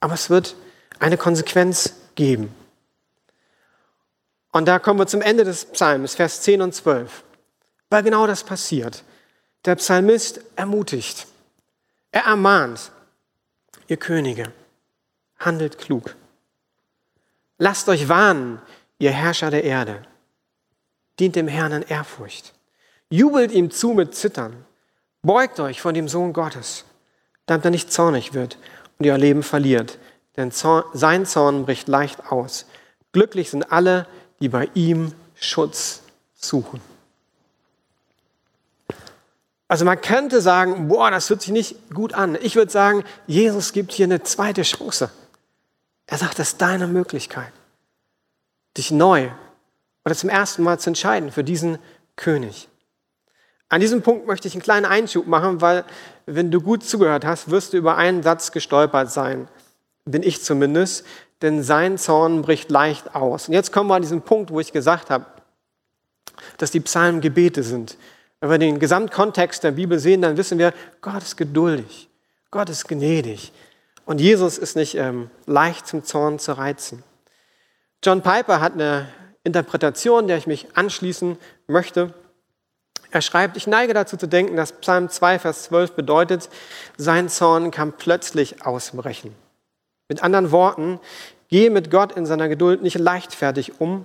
Aber 0.00 0.14
es 0.14 0.30
wird 0.30 0.56
eine 1.00 1.18
Konsequenz 1.18 1.96
geben. 2.14 2.54
Und 4.52 4.66
da 4.66 4.78
kommen 4.78 4.98
wir 4.98 5.06
zum 5.06 5.22
Ende 5.22 5.44
des 5.44 5.64
Psalms, 5.64 6.14
Vers 6.14 6.42
10 6.42 6.62
und 6.62 6.74
12. 6.74 7.22
Weil 7.88 8.02
genau 8.02 8.26
das 8.26 8.44
passiert. 8.44 9.04
Der 9.64 9.76
Psalmist 9.76 10.40
ermutigt. 10.56 11.26
Er 12.12 12.24
ermahnt, 12.24 12.90
ihr 13.86 13.96
Könige, 13.96 14.52
handelt 15.38 15.78
klug. 15.78 16.16
Lasst 17.58 17.88
euch 17.88 18.08
warnen, 18.08 18.60
ihr 18.98 19.10
Herrscher 19.10 19.50
der 19.50 19.64
Erde. 19.64 20.02
Dient 21.18 21.36
dem 21.36 21.46
Herrn 21.46 21.72
in 21.72 21.82
Ehrfurcht. 21.82 22.54
Jubelt 23.10 23.52
ihm 23.52 23.70
zu 23.70 23.90
mit 23.90 24.14
Zittern. 24.14 24.64
Beugt 25.22 25.60
euch 25.60 25.80
von 25.80 25.94
dem 25.94 26.08
Sohn 26.08 26.32
Gottes, 26.32 26.84
damit 27.46 27.64
er 27.64 27.70
nicht 27.70 27.92
zornig 27.92 28.32
wird 28.32 28.56
und 28.98 29.04
ihr 29.04 29.18
Leben 29.18 29.42
verliert. 29.42 29.98
Denn 30.36 30.50
sein 30.50 31.26
Zorn 31.26 31.66
bricht 31.66 31.88
leicht 31.88 32.32
aus. 32.32 32.66
Glücklich 33.12 33.50
sind 33.50 33.70
alle, 33.72 34.06
die 34.06 34.19
bei 34.48 34.70
ihm 34.74 35.12
Schutz 35.34 36.02
suchen. 36.34 36.80
Also 39.68 39.84
man 39.84 40.00
könnte 40.00 40.40
sagen, 40.40 40.88
boah, 40.88 41.10
das 41.10 41.30
hört 41.30 41.42
sich 41.42 41.52
nicht 41.52 41.94
gut 41.94 42.12
an. 42.12 42.36
Ich 42.42 42.56
würde 42.56 42.72
sagen, 42.72 43.04
Jesus 43.28 43.72
gibt 43.72 43.92
hier 43.92 44.06
eine 44.06 44.22
zweite 44.22 44.62
Chance. 44.62 45.10
Er 46.06 46.18
sagt, 46.18 46.40
das 46.40 46.48
ist 46.48 46.60
deine 46.60 46.88
Möglichkeit, 46.88 47.52
dich 48.76 48.90
neu 48.90 49.30
oder 50.04 50.16
zum 50.16 50.28
ersten 50.28 50.64
Mal 50.64 50.80
zu 50.80 50.90
entscheiden 50.90 51.30
für 51.30 51.44
diesen 51.44 51.78
König. 52.16 52.68
An 53.68 53.80
diesem 53.80 54.02
Punkt 54.02 54.26
möchte 54.26 54.48
ich 54.48 54.54
einen 54.54 54.62
kleinen 54.62 54.86
Einschub 54.86 55.28
machen, 55.28 55.60
weil 55.60 55.84
wenn 56.26 56.50
du 56.50 56.60
gut 56.60 56.82
zugehört 56.82 57.24
hast, 57.24 57.52
wirst 57.52 57.72
du 57.72 57.76
über 57.76 57.96
einen 57.96 58.24
Satz 58.24 58.50
gestolpert 58.50 59.12
sein. 59.12 59.46
Bin 60.04 60.24
ich 60.24 60.42
zumindest, 60.42 61.06
denn 61.42 61.62
sein 61.62 61.98
Zorn 61.98 62.42
bricht 62.42 62.70
leicht 62.70 63.14
aus. 63.14 63.48
Und 63.48 63.54
jetzt 63.54 63.72
kommen 63.72 63.88
wir 63.88 63.94
an 63.94 64.02
diesen 64.02 64.22
Punkt, 64.22 64.50
wo 64.50 64.60
ich 64.60 64.72
gesagt 64.72 65.10
habe, 65.10 65.26
dass 66.58 66.70
die 66.70 66.80
Psalmen 66.80 67.20
Gebete 67.20 67.62
sind. 67.62 67.96
Wenn 68.40 68.50
wir 68.50 68.58
den 68.58 68.78
Gesamtkontext 68.78 69.62
der 69.64 69.72
Bibel 69.72 69.98
sehen, 69.98 70.22
dann 70.22 70.36
wissen 70.36 70.58
wir, 70.58 70.72
Gott 71.02 71.22
ist 71.22 71.36
geduldig, 71.36 72.08
Gott 72.50 72.70
ist 72.70 72.88
gnädig 72.88 73.52
und 74.06 74.20
Jesus 74.20 74.58
ist 74.58 74.76
nicht 74.76 74.96
ähm, 74.96 75.30
leicht 75.46 75.86
zum 75.86 76.04
Zorn 76.04 76.38
zu 76.38 76.56
reizen. 76.56 77.02
John 78.02 78.22
Piper 78.22 78.60
hat 78.60 78.72
eine 78.72 79.08
Interpretation, 79.44 80.26
der 80.26 80.38
ich 80.38 80.46
mich 80.46 80.68
anschließen 80.74 81.36
möchte. 81.66 82.14
Er 83.10 83.22
schreibt, 83.22 83.56
ich 83.56 83.66
neige 83.66 83.92
dazu 83.92 84.16
zu 84.16 84.26
denken, 84.26 84.56
dass 84.56 84.72
Psalm 84.72 85.08
2, 85.10 85.38
Vers 85.38 85.64
12 85.64 85.92
bedeutet, 85.92 86.48
sein 86.96 87.28
Zorn 87.28 87.70
kann 87.70 87.92
plötzlich 87.92 88.64
ausbrechen. 88.64 89.34
Mit 90.10 90.22
anderen 90.22 90.50
Worten, 90.52 91.00
gehe 91.48 91.70
mit 91.70 91.90
Gott 91.90 92.12
in 92.12 92.26
seiner 92.26 92.48
Geduld 92.48 92.82
nicht 92.82 92.98
leichtfertig 92.98 93.80
um, 93.80 94.04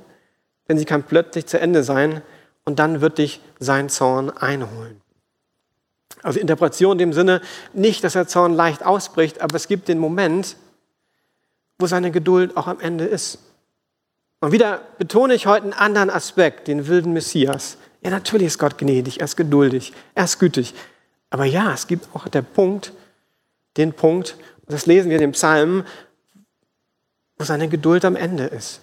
denn 0.70 0.78
sie 0.78 0.86
kann 0.86 1.04
plötzlich 1.04 1.48
zu 1.48 1.60
Ende 1.60 1.84
sein, 1.84 2.22
und 2.65 2.80
dann 2.80 3.00
wird 3.00 3.20
dich 3.20 3.41
sein 3.60 3.89
Zorn 3.89 4.32
einholen. 4.32 5.02
Also 6.24 6.39
Interpretation 6.39 6.94
in 6.94 6.98
dem 6.98 7.13
Sinne, 7.13 7.41
nicht, 7.74 8.04
dass 8.04 8.13
der 8.13 8.28
Zorn 8.28 8.54
leicht 8.54 8.84
ausbricht, 8.84 9.41
aber 9.41 9.56
es 9.56 9.68
gibt 9.68 9.88
den 9.88 10.00
Moment, 10.00 10.58
wo 11.78 11.86
seine 11.86 12.10
Geduld 12.10 12.58
auch 12.58 12.68
am 12.68 12.80
Ende 12.80 13.06
ist. 13.06 13.39
Und 14.39 14.52
wieder 14.52 14.82
betone 14.98 15.36
ich 15.36 15.46
heute 15.46 15.63
einen 15.63 15.74
anderen 15.74 16.10
Aspekt, 16.10 16.68
den 16.68 16.88
wilden 16.88 17.13
Messias. 17.13 17.78
Ja, 18.02 18.10
natürlich 18.10 18.48
ist 18.48 18.60
Gott 18.60 18.78
gnädig, 18.78 19.20
er 19.20 19.26
ist 19.26 19.36
geduldig, 19.36 19.94
er 20.15 20.26
ist 20.26 20.39
gütig. 20.39 20.74
Aber 21.30 21.46
ja, 21.46 21.74
es 21.74 21.88
gibt 21.88 22.08
auch 22.15 22.28
der 22.28 22.41
Punkt, 22.41 22.94
den 23.78 23.94
Punkt, 23.94 24.38
das 24.67 24.86
lesen 24.86 25.10
wir 25.10 25.17
in 25.17 25.21
dem 25.21 25.32
Psalm, 25.34 25.86
wo 27.38 27.43
seine 27.43 27.69
Geduld 27.69 28.06
am 28.06 28.15
Ende 28.15 28.45
ist. 28.45 28.82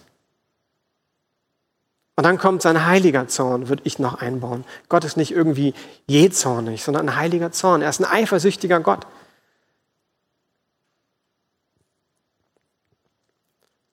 Und 2.15 2.25
dann 2.25 2.39
kommt 2.39 2.63
sein 2.63 2.87
heiliger 2.87 3.27
Zorn, 3.27 3.69
würde 3.69 3.83
ich 3.85 3.99
noch 3.99 4.15
einbauen. 4.15 4.65
Gott 4.89 5.05
ist 5.05 5.17
nicht 5.17 5.33
irgendwie 5.33 5.75
jähzornig, 6.07 6.85
sondern 6.85 7.09
ein 7.09 7.17
heiliger 7.17 7.53
Zorn. 7.53 7.81
Er 7.81 7.89
ist 7.89 8.01
ein 8.01 8.05
eifersüchtiger 8.05 8.81
Gott. 8.81 9.07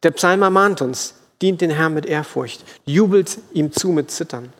Der 0.03 0.11
Psalm 0.11 0.41
ermahnt 0.41 0.81
uns, 0.81 1.15
dient 1.41 1.61
den 1.61 1.71
Herrn 1.71 1.93
mit 1.93 2.05
Ehrfurcht, 2.05 2.63
jubelt 2.85 3.39
ihm 3.53 3.71
zu 3.71 3.89
mit 3.89 4.11
Zittern, 4.11 4.53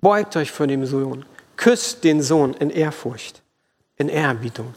beugt 0.00 0.36
euch 0.36 0.50
vor 0.50 0.66
dem 0.66 0.84
Sohn, 0.86 1.24
küsst 1.56 2.04
den 2.04 2.22
Sohn 2.22 2.54
in 2.54 2.70
Ehrfurcht, 2.70 3.42
in 3.96 4.08
Ehrerbietung, 4.08 4.74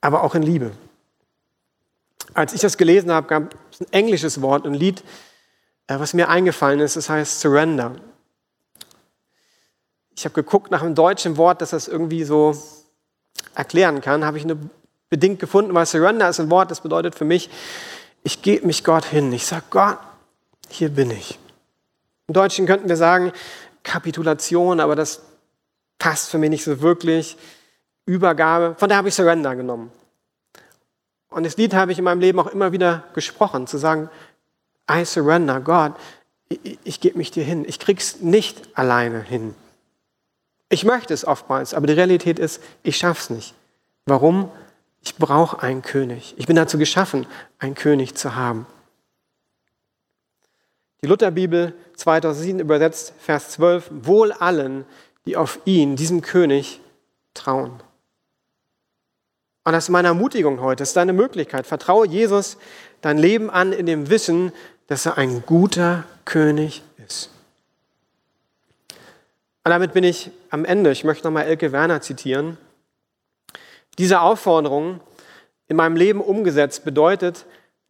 aber 0.00 0.22
auch 0.22 0.34
in 0.34 0.42
Liebe. 0.42 0.72
Als 2.36 2.52
ich 2.52 2.60
das 2.60 2.76
gelesen 2.76 3.10
habe, 3.10 3.26
gab 3.28 3.54
es 3.72 3.80
ein 3.80 3.92
englisches 3.92 4.42
Wort, 4.42 4.66
ein 4.66 4.74
Lied, 4.74 5.02
äh, 5.86 5.98
was 5.98 6.12
mir 6.12 6.28
eingefallen 6.28 6.80
ist, 6.80 6.94
das 6.96 7.08
heißt 7.08 7.40
Surrender. 7.40 7.96
Ich 10.14 10.26
habe 10.26 10.34
geguckt 10.34 10.70
nach 10.70 10.82
einem 10.82 10.94
deutschen 10.94 11.38
Wort, 11.38 11.62
das 11.62 11.70
das 11.70 11.88
irgendwie 11.88 12.24
so 12.24 12.54
erklären 13.54 14.02
kann, 14.02 14.24
habe 14.26 14.36
ich 14.36 14.44
nur 14.44 14.58
bedingt 15.08 15.40
gefunden, 15.40 15.72
weil 15.72 15.86
Surrender 15.86 16.28
ist 16.28 16.38
ein 16.38 16.50
Wort, 16.50 16.70
das 16.70 16.82
bedeutet 16.82 17.14
für 17.14 17.24
mich, 17.24 17.48
ich 18.22 18.42
gebe 18.42 18.66
mich 18.66 18.84
Gott 18.84 19.06
hin. 19.06 19.32
Ich 19.32 19.46
sage, 19.46 19.64
Gott, 19.70 19.98
hier 20.68 20.90
bin 20.90 21.10
ich. 21.10 21.38
Im 22.28 22.34
Deutschen 22.34 22.66
könnten 22.66 22.88
wir 22.88 22.96
sagen 22.96 23.32
Kapitulation, 23.82 24.80
aber 24.80 24.94
das 24.94 25.22
passt 25.98 26.28
für 26.28 26.36
mich 26.36 26.50
nicht 26.50 26.64
so 26.64 26.82
wirklich. 26.82 27.38
Übergabe, 28.04 28.74
von 28.78 28.90
der 28.90 28.98
habe 28.98 29.08
ich 29.08 29.14
Surrender 29.14 29.56
genommen. 29.56 29.90
Und 31.30 31.44
das 31.44 31.56
Lied 31.56 31.74
habe 31.74 31.92
ich 31.92 31.98
in 31.98 32.04
meinem 32.04 32.20
Leben 32.20 32.38
auch 32.38 32.46
immer 32.46 32.72
wieder 32.72 33.04
gesprochen, 33.14 33.66
zu 33.66 33.78
sagen, 33.78 34.08
I 34.90 35.04
surrender, 35.04 35.60
Gott, 35.60 35.94
ich, 36.48 36.78
ich 36.84 37.00
gebe 37.00 37.18
mich 37.18 37.30
dir 37.30 37.44
hin. 37.44 37.64
Ich 37.66 37.78
krieg's 37.78 38.20
nicht 38.20 38.68
alleine 38.74 39.20
hin. 39.20 39.54
Ich 40.68 40.84
möchte 40.84 41.14
es 41.14 41.24
oftmals, 41.24 41.74
aber 41.74 41.86
die 41.86 41.92
Realität 41.92 42.38
ist, 42.38 42.62
ich 42.82 42.96
schaff's 42.96 43.30
nicht. 43.30 43.54
Warum? 44.06 44.50
Ich 45.02 45.16
brauche 45.16 45.62
einen 45.62 45.82
König. 45.82 46.34
Ich 46.36 46.46
bin 46.46 46.56
dazu 46.56 46.78
geschaffen, 46.78 47.26
einen 47.58 47.74
König 47.74 48.16
zu 48.16 48.34
haben. 48.34 48.66
Die 51.02 51.06
Lutherbibel 51.06 51.74
2007 51.94 52.58
übersetzt 52.58 53.12
Vers 53.18 53.50
12, 53.50 53.90
wohl 53.90 54.32
allen, 54.32 54.84
die 55.24 55.36
auf 55.36 55.60
ihn, 55.64 55.94
diesem 55.94 56.22
König, 56.22 56.80
trauen. 57.34 57.80
Und 59.66 59.72
das 59.72 59.86
ist 59.86 59.90
meine 59.90 60.06
Ermutigung 60.06 60.60
heute, 60.60 60.82
das 60.82 60.90
ist 60.90 60.96
deine 60.96 61.12
Möglichkeit. 61.12 61.66
Vertraue 61.66 62.06
Jesus 62.06 62.56
dein 63.00 63.18
Leben 63.18 63.50
an 63.50 63.72
in 63.72 63.84
dem 63.86 64.10
Wissen, 64.10 64.52
dass 64.86 65.06
er 65.06 65.18
ein 65.18 65.42
guter 65.44 66.04
König 66.24 66.84
ist. 67.04 67.30
Und 69.64 69.70
damit 69.72 69.92
bin 69.92 70.04
ich 70.04 70.30
am 70.50 70.64
Ende. 70.64 70.92
Ich 70.92 71.02
möchte 71.02 71.24
nochmal 71.24 71.46
Elke 71.46 71.72
Werner 71.72 72.00
zitieren. 72.00 72.58
Diese 73.98 74.20
Aufforderung 74.20 75.00
in 75.66 75.74
meinem 75.74 75.96
Leben 75.96 76.20
umgesetzt 76.20 76.84
bedeutet, 76.84 77.44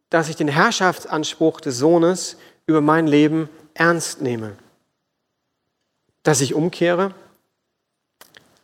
dass 0.09 0.29
ich 0.29 0.35
den 0.35 0.47
Herrschaftsanspruch 0.47 1.61
des 1.61 1.77
Sohnes 1.77 2.37
über 2.65 2.81
mein 2.81 3.05
Leben 3.05 3.49
ernst 3.75 4.23
nehme. 4.23 4.53
Dass 6.23 6.41
ich 6.41 6.55
umkehre, 6.55 7.13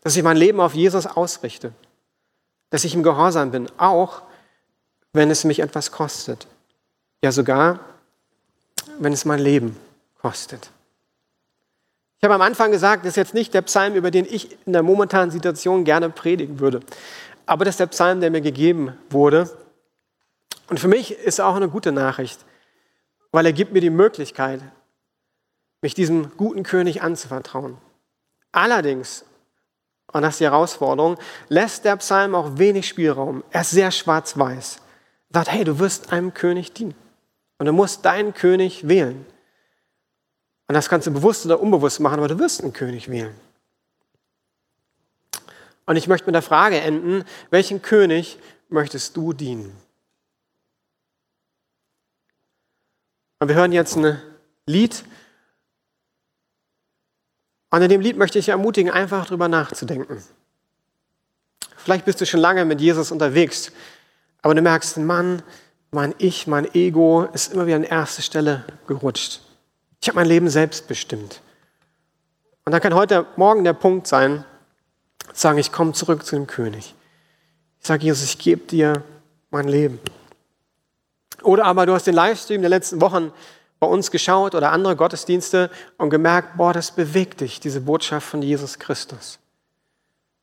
dass 0.01 0.15
ich 0.15 0.23
mein 0.23 0.35
Leben 0.37 0.59
auf 0.59 0.73
Jesus 0.73 1.05
ausrichte, 1.05 1.73
dass 2.73 2.83
ich 2.85 2.95
im 2.95 3.03
Gehorsam 3.03 3.51
bin, 3.51 3.67
auch 3.77 4.23
wenn 5.11 5.29
es 5.29 5.43
mich 5.43 5.59
etwas 5.59 5.91
kostet. 5.91 6.47
Ja 7.21 7.31
sogar, 7.31 7.79
wenn 8.97 9.13
es 9.13 9.25
mein 9.25 9.37
Leben 9.37 9.77
kostet. 10.19 10.71
Ich 12.17 12.23
habe 12.23 12.33
am 12.33 12.41
Anfang 12.41 12.71
gesagt, 12.71 13.05
das 13.05 13.11
ist 13.11 13.17
jetzt 13.17 13.35
nicht 13.35 13.53
der 13.53 13.61
Psalm, 13.61 13.93
über 13.93 14.09
den 14.09 14.25
ich 14.25 14.57
in 14.65 14.73
der 14.73 14.81
momentanen 14.81 15.29
Situation 15.29 15.83
gerne 15.83 16.09
predigen 16.09 16.59
würde. 16.59 16.79
Aber 17.45 17.63
das 17.63 17.73
ist 17.73 17.79
der 17.79 17.85
Psalm, 17.85 18.21
der 18.21 18.31
mir 18.31 18.41
gegeben 18.41 18.97
wurde. 19.11 19.55
Und 20.67 20.79
für 20.79 20.87
mich 20.87 21.11
ist 21.11 21.39
auch 21.39 21.55
eine 21.55 21.69
gute 21.69 21.91
Nachricht, 21.91 22.43
weil 23.31 23.45
er 23.45 23.53
gibt 23.53 23.71
mir 23.71 23.81
die 23.81 23.91
Möglichkeit, 23.91 24.61
mich 25.83 25.93
diesem 25.93 26.35
guten 26.37 26.63
König 26.63 27.03
anzuvertrauen. 27.03 27.77
Allerdings, 28.51 29.25
und 30.13 30.21
das 30.21 30.35
ist 30.35 30.39
die 30.39 30.45
Herausforderung, 30.45 31.17
lässt 31.49 31.85
der 31.85 31.97
Psalm 31.97 32.35
auch 32.35 32.57
wenig 32.57 32.87
Spielraum. 32.87 33.43
Er 33.49 33.61
ist 33.61 33.71
sehr 33.71 33.91
schwarz-weiß. 33.91 34.79
Sagt, 35.31 35.51
hey, 35.51 35.63
du 35.63 35.79
wirst 35.79 36.11
einem 36.11 36.33
König 36.33 36.71
dienen. 36.73 36.95
Und 37.57 37.65
du 37.65 37.73
musst 37.73 38.05
deinen 38.05 38.33
König 38.33 38.87
wählen. 38.87 39.25
Und 40.67 40.75
das 40.75 40.87
kannst 40.87 41.07
du 41.07 41.11
bewusst 41.11 41.45
oder 41.45 41.59
unbewusst 41.59 41.99
machen, 41.99 42.19
aber 42.19 42.27
du 42.27 42.39
wirst 42.39 42.61
einen 42.61 42.73
König 42.73 43.09
wählen. 43.09 43.33
Und 45.85 45.97
ich 45.97 46.07
möchte 46.07 46.27
mit 46.27 46.35
der 46.35 46.41
Frage 46.41 46.79
enden, 46.79 47.25
welchen 47.49 47.81
König 47.81 48.37
möchtest 48.69 49.17
du 49.17 49.33
dienen? 49.33 49.75
Und 53.39 53.47
wir 53.47 53.55
hören 53.55 53.73
jetzt 53.73 53.97
ein 53.97 54.21
Lied. 54.65 55.03
Und 57.73 57.81
in 57.81 57.89
dem 57.89 58.01
Lied 58.01 58.17
möchte 58.17 58.37
ich 58.37 58.49
ermutigen, 58.49 58.91
einfach 58.91 59.25
darüber 59.25 59.47
nachzudenken. 59.47 60.21
Vielleicht 61.75 62.05
bist 62.05 62.21
du 62.21 62.25
schon 62.27 62.39
lange 62.39 62.65
mit 62.65 62.79
Jesus 62.79 63.11
unterwegs, 63.11 63.71
aber 64.43 64.53
du 64.53 64.61
merkst, 64.61 64.97
Mann, 64.97 65.41
mein 65.89 66.13
Ich, 66.19 66.45
mein 66.45 66.71
Ego 66.75 67.23
ist 67.33 67.51
immer 67.51 67.65
wieder 67.65 67.77
an 67.77 67.83
erste 67.83 68.21
Stelle 68.21 68.63
gerutscht. 68.85 69.41
Ich 69.99 70.07
habe 70.07 70.17
mein 70.17 70.27
Leben 70.27 70.49
selbst 70.49 70.87
bestimmt. 70.87 71.41
Und 72.63 72.73
da 72.73 72.79
kann 72.79 72.93
heute 72.93 73.25
Morgen 73.37 73.63
der 73.63 73.73
Punkt 73.73 74.05
sein, 74.05 74.45
zu 75.33 75.41
sagen, 75.41 75.57
ich 75.57 75.71
komme 75.71 75.93
zurück 75.93 76.27
zu 76.27 76.35
dem 76.35 76.45
König. 76.45 76.93
Ich 77.81 77.87
sage, 77.87 78.03
Jesus, 78.03 78.23
ich 78.23 78.37
gebe 78.37 78.67
dir 78.67 79.03
mein 79.49 79.67
Leben. 79.67 79.99
Oder 81.41 81.65
aber 81.65 81.87
du 81.87 81.93
hast 81.93 82.05
den 82.05 82.13
Livestream 82.13 82.61
der 82.61 82.69
letzten 82.69 83.01
Wochen 83.01 83.31
bei 83.83 83.89
uns 83.89 84.11
geschaut 84.11 84.55
oder 84.55 84.71
andere 84.71 84.95
Gottesdienste 84.95 85.69
und 85.97 86.09
gemerkt, 86.09 86.55
boah, 86.55 86.71
das 86.71 86.91
bewegt 86.91 87.41
dich, 87.41 87.59
diese 87.59 87.81
Botschaft 87.81 88.25
von 88.25 88.41
Jesus 88.41 88.79
Christus. 88.79 89.39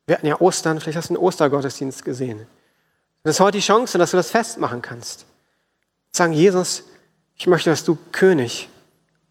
Wir 0.05 0.15
hatten 0.15 0.27
ja 0.27 0.39
Ostern, 0.39 0.79
vielleicht 0.79 0.97
hast 0.97 1.09
du 1.09 1.15
einen 1.15 1.23
Ostergottesdienst 1.23 2.05
gesehen. 2.05 2.45
Das 3.23 3.35
ist 3.35 3.39
heute 3.39 3.57
die 3.57 3.63
Chance, 3.63 3.97
dass 3.97 4.11
du 4.11 4.17
das 4.17 4.29
festmachen 4.29 4.83
kannst. 4.83 5.25
Sagen, 6.11 6.33
Jesus, 6.33 6.83
ich 7.35 7.47
möchte, 7.47 7.71
dass 7.71 7.83
du 7.83 7.97
König 8.11 8.69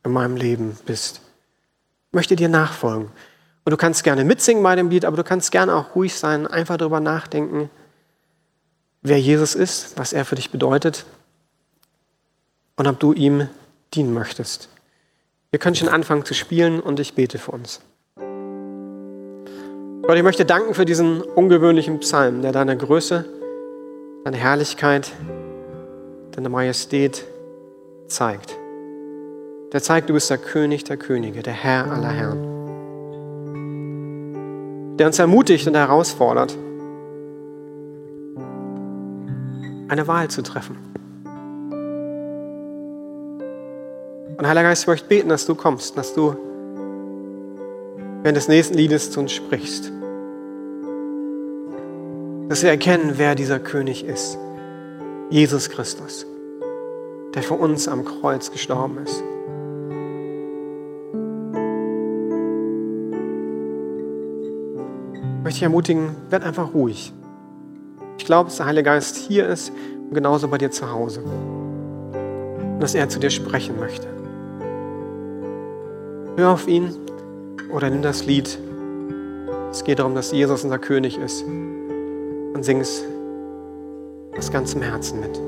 in 0.04 0.10
meinem 0.10 0.36
Leben 0.36 0.76
bist. 0.86 1.20
Ich 2.08 2.14
möchte 2.14 2.34
dir 2.34 2.48
nachfolgen. 2.48 3.12
Und 3.64 3.70
du 3.70 3.76
kannst 3.76 4.02
gerne 4.02 4.24
mitsingen 4.24 4.64
bei 4.64 4.74
dem 4.74 4.90
Lied, 4.90 5.04
aber 5.04 5.18
du 5.18 5.22
kannst 5.24 5.52
gerne 5.52 5.72
auch 5.76 5.94
ruhig 5.94 6.16
sein, 6.16 6.48
einfach 6.48 6.78
darüber 6.78 6.98
nachdenken, 6.98 7.70
wer 9.02 9.20
Jesus 9.20 9.54
ist, 9.54 9.96
was 9.96 10.12
er 10.12 10.24
für 10.24 10.34
dich 10.34 10.50
bedeutet 10.50 11.06
und 12.74 12.88
ob 12.88 12.98
du 12.98 13.12
ihm 13.12 13.48
dienen 13.94 14.14
möchtest. 14.14 14.68
Wir 15.50 15.58
können 15.58 15.76
schon 15.76 15.88
anfangen 15.88 16.24
zu 16.24 16.34
spielen 16.34 16.80
und 16.80 17.00
ich 17.00 17.14
bete 17.14 17.38
für 17.38 17.52
uns. 17.52 17.80
Gott, 20.02 20.16
ich 20.16 20.22
möchte 20.22 20.44
danken 20.44 20.74
für 20.74 20.84
diesen 20.84 21.20
ungewöhnlichen 21.22 22.00
Psalm, 22.00 22.42
der 22.42 22.52
deine 22.52 22.76
Größe, 22.76 23.24
deine 24.24 24.36
Herrlichkeit, 24.36 25.12
deine 26.32 26.48
Majestät 26.48 27.24
zeigt 28.06 28.56
der 29.72 29.82
zeigt, 29.82 30.08
du 30.08 30.14
bist 30.14 30.28
der 30.30 30.38
König 30.38 30.82
der 30.84 30.96
Könige, 30.96 31.42
der 31.42 31.52
Herr 31.52 31.90
aller 31.90 32.10
Herren. 32.10 32.46
Der 34.98 35.06
uns 35.06 35.18
ermutigt 35.18 35.66
und 35.66 35.74
herausfordert, 35.76 36.56
eine 39.88 40.06
Wahl 40.06 40.28
zu 40.28 40.42
treffen. 40.42 40.76
Und 44.40 44.48
Heiliger 44.48 44.70
Geist, 44.70 44.84
ich 44.84 44.88
möchte 44.88 45.06
beten, 45.06 45.28
dass 45.28 45.44
du 45.44 45.54
kommst, 45.54 45.98
dass 45.98 46.14
du 46.14 46.34
während 48.22 48.38
des 48.38 48.48
nächsten 48.48 48.72
Liedes 48.72 49.10
zu 49.10 49.20
uns 49.20 49.32
sprichst. 49.32 49.92
Dass 52.48 52.62
wir 52.62 52.70
erkennen, 52.70 53.16
wer 53.16 53.34
dieser 53.34 53.58
König 53.58 54.02
ist. 54.02 54.38
Jesus 55.28 55.68
Christus, 55.68 56.24
der 57.34 57.42
für 57.42 57.52
uns 57.52 57.86
am 57.86 58.02
Kreuz 58.06 58.50
gestorben 58.50 58.96
ist. 59.04 59.22
möchte 65.42 65.58
ich 65.58 65.62
ermutigen, 65.64 66.16
werd 66.30 66.44
einfach 66.44 66.72
ruhig. 66.72 67.12
Ich 68.16 68.24
glaube, 68.24 68.48
dass 68.48 68.56
der 68.56 68.66
Heilige 68.66 68.84
Geist 68.84 69.16
hier 69.16 69.46
ist 69.46 69.70
und 70.08 70.14
genauso 70.14 70.48
bei 70.48 70.56
dir 70.56 70.70
zu 70.70 70.90
Hause. 70.90 71.20
Und 71.20 72.80
dass 72.80 72.94
er 72.94 73.10
zu 73.10 73.18
dir 73.18 73.30
sprechen 73.30 73.78
möchte. 73.78 74.19
Hör 76.36 76.50
auf 76.50 76.68
ihn 76.68 76.94
oder 77.72 77.90
nimm 77.90 78.02
das 78.02 78.24
Lied. 78.24 78.58
Es 79.70 79.84
geht 79.84 79.98
darum, 79.98 80.14
dass 80.14 80.32
Jesus 80.32 80.64
unser 80.64 80.78
König 80.78 81.18
ist. 81.18 81.42
Und 81.42 82.64
sing 82.64 82.80
es 82.80 83.04
aus 84.36 84.50
ganzem 84.50 84.82
Herzen 84.82 85.20
mit. 85.20 85.40